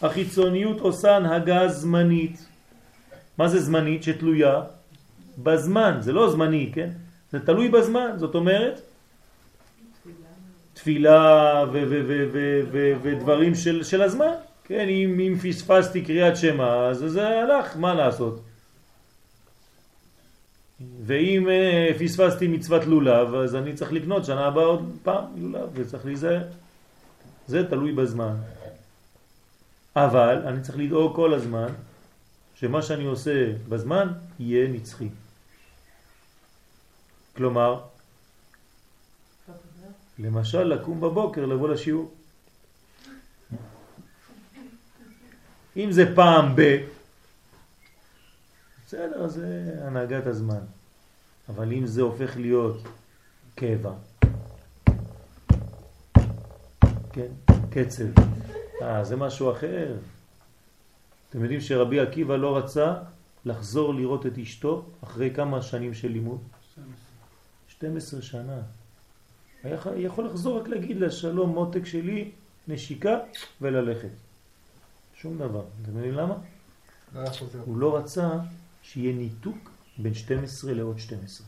[0.02, 2.46] החיצוניות עושה הנהגה זמנית.
[3.38, 4.04] מה זה זמנית?
[4.04, 4.62] שתלויה
[5.38, 6.90] בזמן, זה לא זמני, כן?
[7.32, 8.82] זה תלוי בזמן, זאת אומרת
[10.74, 11.66] תפילה
[13.02, 14.88] ודברים של, של הזמן, כן?
[14.90, 18.42] אם, אם פספסתי קריאת שמע, אז זה הלך, מה לעשות?
[21.06, 26.06] ואם אה, פספסתי מצוות לולב, אז אני צריך לקנות שנה הבאה עוד פעם לולב, וצריך
[26.06, 26.44] להיזהר.
[27.48, 28.36] זה תלוי בזמן.
[29.96, 31.68] אבל אני צריך לדאוג כל הזמן
[32.56, 34.08] שמה שאני עושה בזמן
[34.40, 35.10] יהיה נצחי.
[37.36, 37.82] כלומר,
[40.20, 42.12] למשל לקום בבוקר לבוא לשיעור.
[45.78, 46.86] אם זה פעם ב...
[48.86, 50.60] בסדר, זה הנהגת הזמן.
[51.50, 52.84] אבל אם זה הופך להיות
[53.56, 53.94] קבע,
[57.14, 57.32] כן,
[57.70, 58.04] קצב,
[58.82, 59.96] אה, זה משהו אחר.
[61.30, 62.94] אתם יודעים שרבי עקיבא לא רצה
[63.46, 66.40] לחזור לראות את אשתו אחרי כמה שנים של לימוד?
[67.84, 68.62] 12 שנה.
[69.64, 72.32] היה יכול לחזור רק להגיד לה שלום מותק שלי,
[72.68, 73.20] נשיקה
[73.62, 74.10] וללכת.
[75.16, 75.64] שום דבר.
[75.82, 76.36] אתם יודעים למה?
[77.16, 77.22] לא.
[77.66, 78.30] הוא לא רצה
[78.84, 81.48] שיהיה ניתוק בין 12 לעוד 12.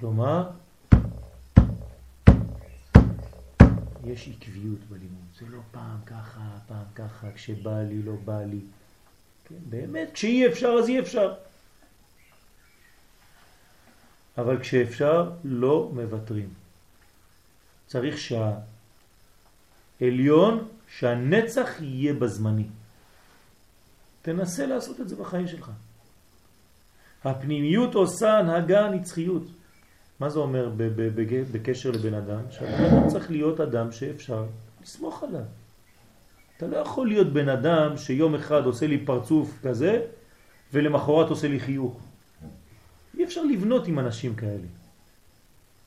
[0.00, 0.50] כלומר,
[4.04, 5.24] יש עקביות בלימוד.
[5.38, 8.60] זה לא פעם ככה, פעם ככה, כשבא לי, לא בא לי.
[9.48, 11.34] כן, באמת, כשאי אפשר אז אי אפשר.
[14.38, 16.48] אבל כשאפשר לא מוותרים.
[17.86, 18.18] צריך
[20.00, 20.68] שהעליון,
[20.98, 22.66] שהנצח יהיה בזמני.
[24.22, 25.70] תנסה לעשות את זה בחיים שלך.
[27.24, 29.42] הפנימיות עושה הנהגה נצחיות.
[30.20, 30.70] מה זה אומר
[31.52, 32.40] בקשר לבן אדם?
[32.50, 34.44] שהבן צריך להיות אדם שאפשר
[34.82, 35.44] לסמוך עליו.
[36.56, 40.00] אתה לא יכול להיות בן אדם שיום אחד עושה לי פרצוף כזה
[40.72, 42.00] ולמחרת עושה לי חיוך.
[43.24, 44.68] אי אפשר לבנות עם אנשים כאלה.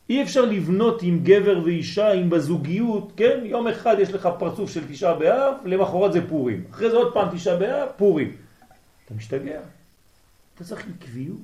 [0.10, 3.40] אי אפשר לבנות עם גבר ואישה, עם בזוגיות, כן?
[3.44, 6.64] יום אחד יש לך פרצוף של תשעה באב, למחרת זה פורים.
[6.72, 8.36] אחרי זה עוד פעם תשעה באב, פורים.
[9.06, 9.60] אתה משתגע.
[10.56, 11.38] אתה צריך עקביות.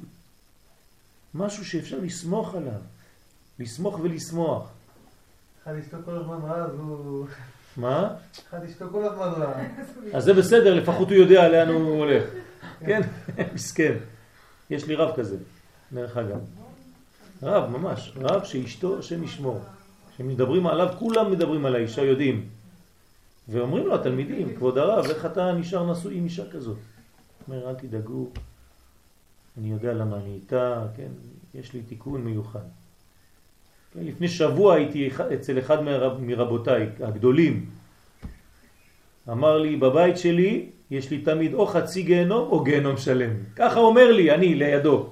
[1.33, 2.81] משהו שאפשר לסמוך עליו.
[3.59, 4.71] לסמוך ולסמוח.
[5.63, 7.27] אחד אשתו כל הזמן רע, אז הוא...
[7.77, 8.09] מה?
[8.49, 9.53] אחד אשתו כל הזמן רע.
[10.13, 12.23] אז זה בסדר, לפחות הוא יודע לאן הוא הולך.
[12.79, 13.01] כן?
[13.53, 13.93] מסכן.
[14.69, 15.37] יש לי רב כזה,
[15.93, 16.39] דרך אגב.
[17.43, 18.13] רב, ממש.
[18.15, 19.59] רב שאשתו, השם ישמור.
[20.13, 22.47] כשמדברים עליו, כולם מדברים על האישה, יודעים.
[23.49, 26.77] ואומרים לו התלמידים, כבוד הרב, איך אתה נשאר נשוי עם אישה כזאת?
[27.47, 28.27] אומר, אל תדאגו,
[29.57, 31.11] אני יודע למה אני איתה, כן,
[31.53, 32.67] יש לי תיקון מיוחד.
[33.93, 37.65] כן, לפני שבוע הייתי אצל אחד מרב, מרבותיי הגדולים.
[39.29, 43.31] אמר לי, בבית שלי יש לי תמיד או חצי גיהנום או גיהנום שלם.
[43.55, 45.09] ככה אומר לי, אני לידו.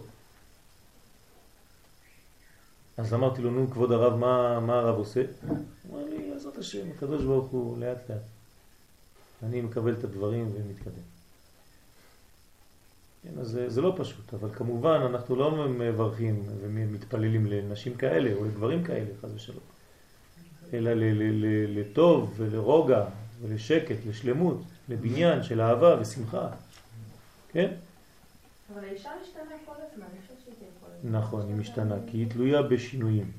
[3.02, 5.22] אז אמרתי לו, נו כבוד הרב, מה, מה הרב עושה?
[5.48, 5.58] הוא
[5.92, 8.22] אמר לי, עזרת השם, הקדוש ברוך הוא לאט לאט.
[9.44, 11.04] אני מקבל את הדברים ומתקדם.
[13.24, 18.46] כן, אז זה, זה לא פשוט, אבל כמובן אנחנו לא מברכים ומתפללים לנשים כאלה או
[18.46, 19.64] לגברים כאלה, חס ושלום,
[20.74, 23.06] אלא ל, ל, ל, לטוב ולרוגע
[23.42, 26.50] ולשקט, לשלמות, לבניין של אהבה ושמחה,
[27.52, 27.72] כן?
[28.74, 30.06] אבל האישה משתנה כל הזמן,
[31.04, 33.32] נכון, היא משתנה, כי היא תלויה בשינויים.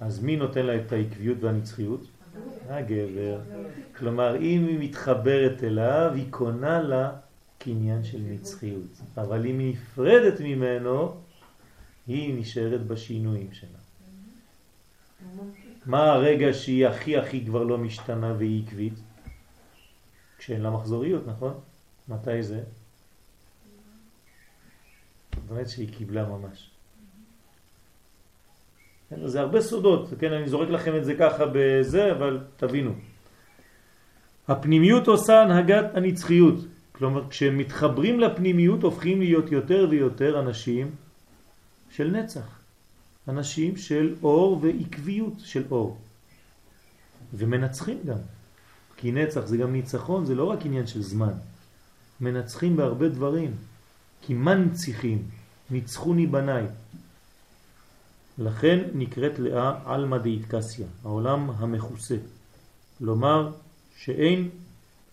[0.00, 2.00] אז מי נותן לה את העקביות והנצחיות?
[2.68, 3.40] הגבר.
[3.96, 7.12] כלומר, אם היא מתחברת אליו, היא קונה לה
[7.58, 9.00] קניין של נצחיות.
[9.16, 11.14] אבל אם היא נפרדת ממנו,
[12.06, 13.78] היא נשארת בשינויים שלה.
[15.86, 18.94] מה הרגע שהיא הכי הכי כבר לא משתנה והיא עקבית?
[20.38, 21.54] כשאין לה מחזוריות, נכון?
[22.08, 22.62] מתי זה?
[25.34, 26.70] זאת אומרת שהיא קיבלה ממש.
[29.10, 32.92] כן, זה הרבה סודות, כן, אני זורק לכם את זה ככה בזה, אבל תבינו.
[34.48, 36.54] הפנימיות עושה הנהגת הנצחיות.
[36.92, 40.90] כלומר, כשמתחברים לפנימיות הופכים להיות יותר ויותר אנשים
[41.90, 42.58] של נצח.
[43.28, 45.98] אנשים של אור ועקביות של אור.
[47.34, 48.18] ומנצחים גם.
[48.96, 51.32] כי נצח זה גם ניצחון, זה לא רק עניין של זמן.
[52.20, 53.54] מנצחים בהרבה דברים.
[54.22, 55.22] כי מנציחים,
[55.70, 56.66] ניצחוני בניי.
[58.38, 62.16] לכן נקראת לאה אלמא דאיטקסיה, העולם המכוסה.
[62.98, 63.52] כלומר
[63.96, 64.48] שאין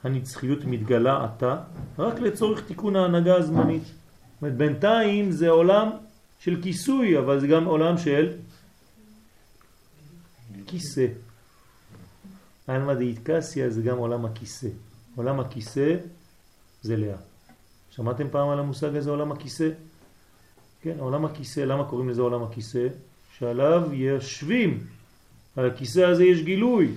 [0.04, 1.62] הנצחיות מתגלה עתה
[2.00, 3.84] רק לצורך תיקון ההנהגה הזמנית.
[3.84, 3.94] זאת
[4.42, 5.90] אומרת, בינתיים זה עולם
[6.40, 8.34] של כיסוי, אבל זה גם עולם של
[10.68, 11.08] כיסא.
[12.70, 14.68] אלמא דאיטקסיה זה גם עולם הכיסא.
[15.16, 15.96] עולם הכיסא
[16.82, 17.18] זה לאה.
[17.90, 19.70] שמעתם פעם על המושג הזה עולם הכיסא?
[20.82, 22.88] כן, עולם הכיסא, למה קוראים לזה עולם הכיסא?
[23.40, 24.80] שעליו יושבים,
[25.56, 26.88] על הכיסא הזה יש גילוי.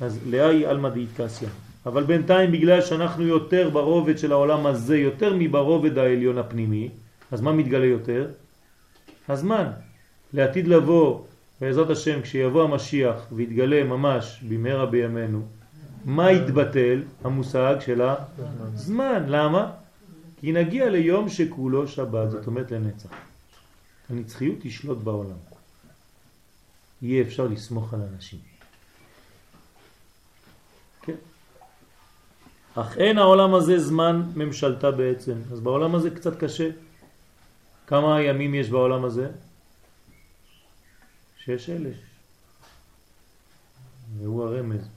[0.00, 1.48] אז לאה היא אלמא דאיטקסיה.
[1.86, 6.88] אבל בינתיים בגלל שאנחנו יותר ברובד של העולם הזה, יותר מברובד העליון הפנימי,
[7.32, 8.28] אז מה מתגלה יותר?
[9.28, 9.66] הזמן.
[10.32, 11.24] לעתיד לבוא,
[11.60, 15.42] בעזרת השם, כשיבוא המשיח ויתגלה ממש במהרה בימינו,
[16.04, 17.02] מה יתבטל?
[17.24, 19.24] המושג של הזמן.
[19.28, 19.70] למה?
[20.40, 23.08] כי נגיע ליום שכולו שבת, זאת אומרת לנצח.
[24.10, 25.49] הנצחיות תשלוט בעולם.
[27.02, 28.38] יהיה אפשר לסמוך על אנשים.
[31.02, 31.16] כן.
[32.74, 35.34] אך אין העולם הזה זמן ממשלתה בעצם.
[35.52, 36.70] אז בעולם הזה קצת קשה.
[37.86, 39.30] כמה ימים יש בעולם הזה?
[41.44, 41.96] שש אלף.
[44.18, 44.88] והוא הרמז.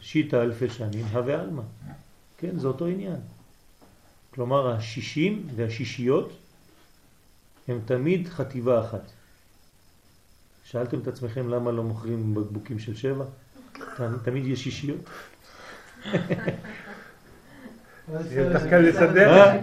[0.00, 1.62] שיטה אלפי שנים, הווה עלמא.
[2.38, 3.20] כן, זה אותו עניין.
[4.30, 6.32] כלומר, השישים והשישיות
[7.68, 9.12] הם תמיד חטיבה אחת.
[10.70, 13.24] שאלתם את עצמכם למה לא מוכרים בקבוקים של שבע?
[13.96, 14.98] ת- תמיד יש שישיות.
[18.30, 19.56] יותר קל לסדר, אה?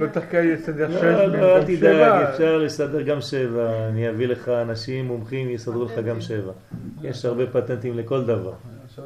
[0.00, 2.22] יותר קל לסדר שש לא, לא, אל במקום תדאג.
[2.22, 3.88] אפשר לסדר גם שבע.
[3.88, 6.52] אני אביא לך אנשים מומחים, יסדרו לך גם שבע.
[7.02, 8.52] יש הרבה פטנטים לכל דבר.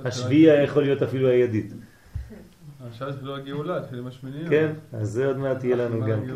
[0.04, 1.72] השביעי יכול להיות אפילו הידית.
[2.90, 4.48] עכשיו זה לא הגאולה, התחיל עם השמיניות.
[4.50, 6.32] כן, אז זה עוד מעט יהיה לנו גם כן.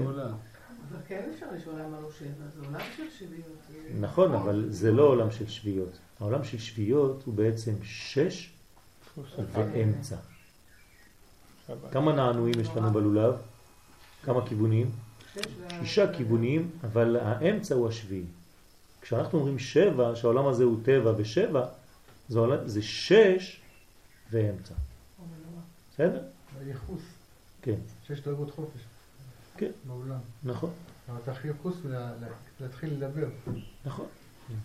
[0.91, 3.59] אבל כן אפשר לשאול למה לא שבע, זה עולם של שבעיות.
[3.72, 5.99] זה- נכון, אבל זה לא עולם של שביעיות.
[6.20, 8.51] העולם של שביעיות הוא בעצם שש
[9.53, 10.16] ואמצע.
[11.93, 13.34] כמה נענועים יש לנו בלולב?
[14.24, 14.91] כמה כיוונים?
[15.80, 18.24] שישה כיוונים, אבל האמצע הוא השביעי.
[19.01, 21.66] כשאנחנו אומרים שבע, שהעולם הזה הוא טבע ושבע,
[22.28, 23.61] זה, עולם, זה שש
[24.30, 24.74] ואמצע.
[25.95, 26.22] בסדר?
[26.64, 27.03] הייחוס.
[27.62, 27.74] כן.
[28.09, 28.80] שש דרגות חופש.
[29.61, 29.71] כן.
[29.87, 30.19] בעולם.
[30.45, 30.71] נכון,
[31.09, 31.33] אבל אתה
[31.85, 32.27] ולה- לה-
[32.61, 33.27] להתחיל לדבר.
[33.85, 34.07] נכון.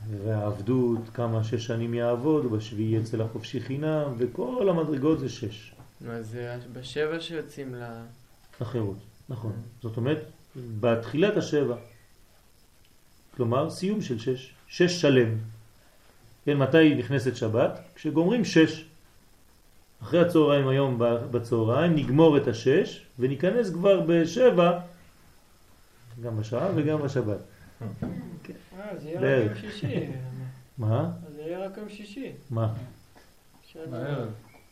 [0.10, 5.74] והעבדות, כמה שש שנים יעבוד, ובשביעי אצל החופשי חינם, וכל המדרגות זה שש.
[6.10, 7.84] אז זה בשבע שיוצאים ל...
[8.62, 8.98] החירות,
[9.30, 9.54] נכון.
[9.82, 10.24] זאת אומרת,
[10.80, 11.76] בתחילת השבע.
[13.36, 14.54] כלומר, סיום של שש.
[14.68, 15.30] שש שלם.
[16.46, 17.80] כן, מתי נכנסת שבת?
[17.96, 18.86] כשגומרים שש.
[20.06, 24.80] אחרי הצהריים היום ב- בצהריים נגמור את השש וניכנס כבר בשבע,
[26.24, 27.38] גם בשעה וגם בשבת.
[27.82, 27.88] אה,
[28.97, 29.51] זה יהיה רק.
[29.64, 30.06] יום שישי.
[30.78, 31.12] מה?
[31.28, 32.32] אז זה יהיה רק יום שישי.
[32.49, 32.74] מה?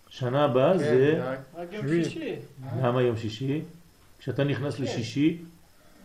[0.09, 1.21] שנה- הבאה כן, זה...
[1.57, 1.87] רק- יום.
[2.03, 2.35] שישי.
[2.81, 3.61] למה יום שישי?
[4.19, 4.79] כשאתה נכנס.
[4.79, 5.37] לשישי,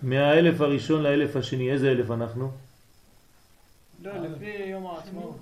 [0.03, 2.51] מהאלף הראשון לאלף השני, איזה אלף אנחנו?
[4.03, 5.37] לא, לפי יום העצמאות.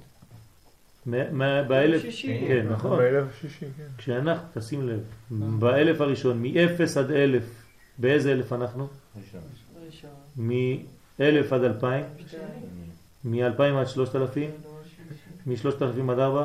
[1.07, 2.03] באלף...
[2.03, 2.45] שישי.
[2.49, 2.99] כן, נכון.
[2.99, 3.83] באלף השישי, כן.
[3.99, 5.01] כשאנחנו, תשים לב,
[5.59, 7.45] באלף הראשון, מ-0 עד אלף,
[7.99, 8.87] באיזה אלף אנחנו?
[9.17, 9.41] ראשון.
[9.87, 12.43] ראשון, מ-1000 עד 2000, שתיים,
[13.25, 14.51] מ-2000 עד 3000,
[15.47, 15.63] מ-3000
[16.13, 16.45] עד 4,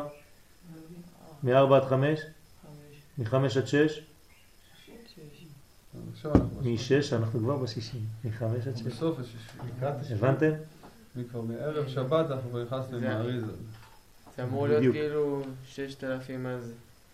[1.44, 2.20] מ-4 עד 5,
[3.18, 4.02] חמש, מ-5 עד 6, שש.
[6.14, 8.82] עכשיו אנחנו מ-6 אנחנו כבר בשישים, מ-5 עד 6.
[8.84, 10.14] בסוף השישי.
[10.14, 10.52] הבנתם?
[11.16, 13.46] מכבר מערב שבת אנחנו כבר נכנסנו עם זה- האריזה.
[14.42, 14.96] זה אמור להיות בדיוק.
[14.96, 16.72] כאילו 6,000 אז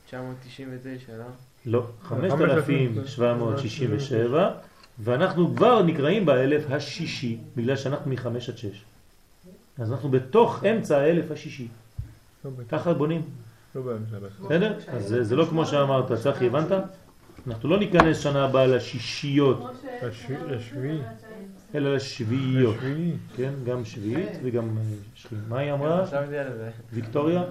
[0.07, 1.23] 999, לא?
[1.65, 4.51] לא, 5767,
[4.99, 8.84] ואנחנו כבר נקראים באלף השישי, בגלל שאנחנו מ-5 עד 6.
[9.78, 11.67] אז אנחנו בתוך אמצע האלף השישי.
[12.45, 13.21] לא ככה בונים.
[13.75, 13.97] לא בכלל.
[14.45, 14.78] בסדר?
[14.88, 16.71] אז זה- לא כמו שאמרת, צחי, הבנת?
[17.47, 19.63] אנחנו לא ניכנס שנה הבאה לשישיות,
[20.01, 20.97] השביעי.
[21.76, 22.76] אלא לשביעיות.
[23.36, 24.84] כן, גם שביעית וגם אה,
[25.15, 25.47] שביעית.
[25.49, 26.05] מה היא אמרה?
[26.05, 26.72] זה.
[26.93, 27.43] ויקטוריה?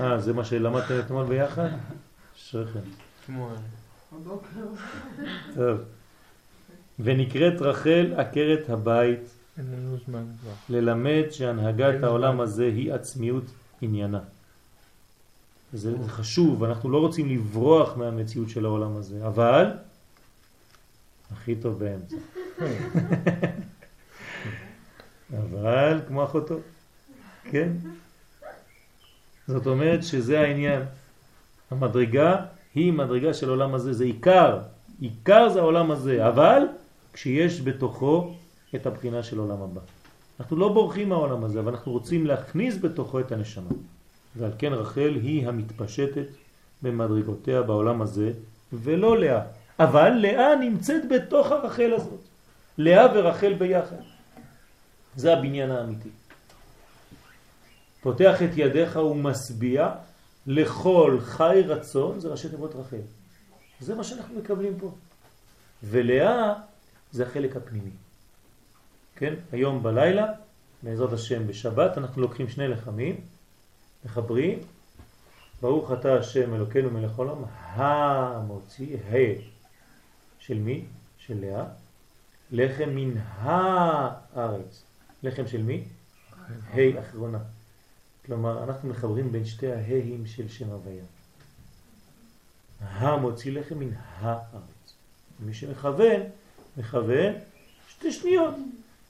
[0.00, 1.68] אה, זה מה שלמדתם אתמול ביחד?
[2.36, 2.80] אשריכם.
[4.12, 4.46] בבוקר.
[5.54, 5.78] טוב.
[7.00, 9.20] ונקראת רחל עקרת הבית.
[10.68, 12.40] ללמד שהנהגת העולם.
[12.40, 13.44] הזה היא עצמיות
[13.80, 14.20] עניינה.
[15.72, 19.70] זה זה חשוב, אנחנו לא רוצים לברוח מהמציאות של העולם הזה, אבל
[21.46, 22.16] הכי טוב באמצע.
[25.38, 26.54] אבל כמו אחותו,
[27.50, 27.68] כן?
[29.46, 30.82] זאת אומרת שזה העניין.
[31.70, 32.36] המדרגה
[32.74, 34.58] היא מדרגה של העולם הזה, זה עיקר.
[35.00, 36.62] עיקר זה העולם הזה, אבל
[37.12, 38.34] כשיש בתוכו
[38.74, 39.80] את הבחינה של עולם הבא.
[40.40, 43.70] אנחנו לא בורחים מהעולם הזה, אבל אנחנו רוצים להכניס בתוכו את הנשמה.
[44.36, 46.26] ועל כן רחל היא המתפשטת
[46.82, 48.32] במדרגותיה בעולם הזה,
[48.72, 49.40] ולא לאה.
[49.78, 52.20] אבל לאה נמצאת בתוך הרחל הזאת.
[52.78, 53.96] לאה ורחל ביחד.
[55.16, 56.08] זה הבניין האמיתי.
[58.00, 59.90] פותח את ידיך ומשביע
[60.46, 62.96] לכל חי רצון, זה ראשי תיבות רחל.
[63.80, 64.90] זה מה שאנחנו מקבלים פה.
[65.82, 66.54] ולאה
[67.12, 67.90] זה החלק הפנימי.
[69.16, 69.34] כן?
[69.52, 70.26] היום בלילה,
[70.82, 73.20] בעזרת השם בשבת, אנחנו לוקחים שני לחמים,
[74.04, 74.58] מחברים,
[75.62, 77.42] ברוך אתה השם אלוקינו מלך העולם,
[77.74, 79.16] המוציא, ה
[80.46, 80.84] של מי?
[81.18, 81.64] של לאה,
[82.50, 84.82] לחם מן הארץ.
[85.22, 85.84] לחם של מי?
[86.72, 87.38] ה' אחרונה.
[88.26, 91.04] כלומר, אנחנו מחברים בין שתי ההאים של שם הוויה.
[92.80, 94.94] המוציא לחם מן הארץ.
[95.40, 96.20] מי שמכוון,
[96.76, 97.34] מכוון
[97.88, 98.54] שתי שניות.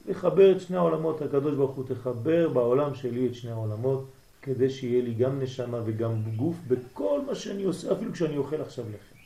[0.07, 4.11] לחבר את שני העולמות, הקדוש ברוך הוא תחבר בעולם שלי את שני העולמות,
[4.43, 8.84] כדי שיהיה לי גם נשמה וגם גוף בכל מה שאני עושה, אפילו כשאני אוכל עכשיו
[8.89, 9.16] לחם.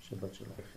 [0.00, 0.73] שבת שלום.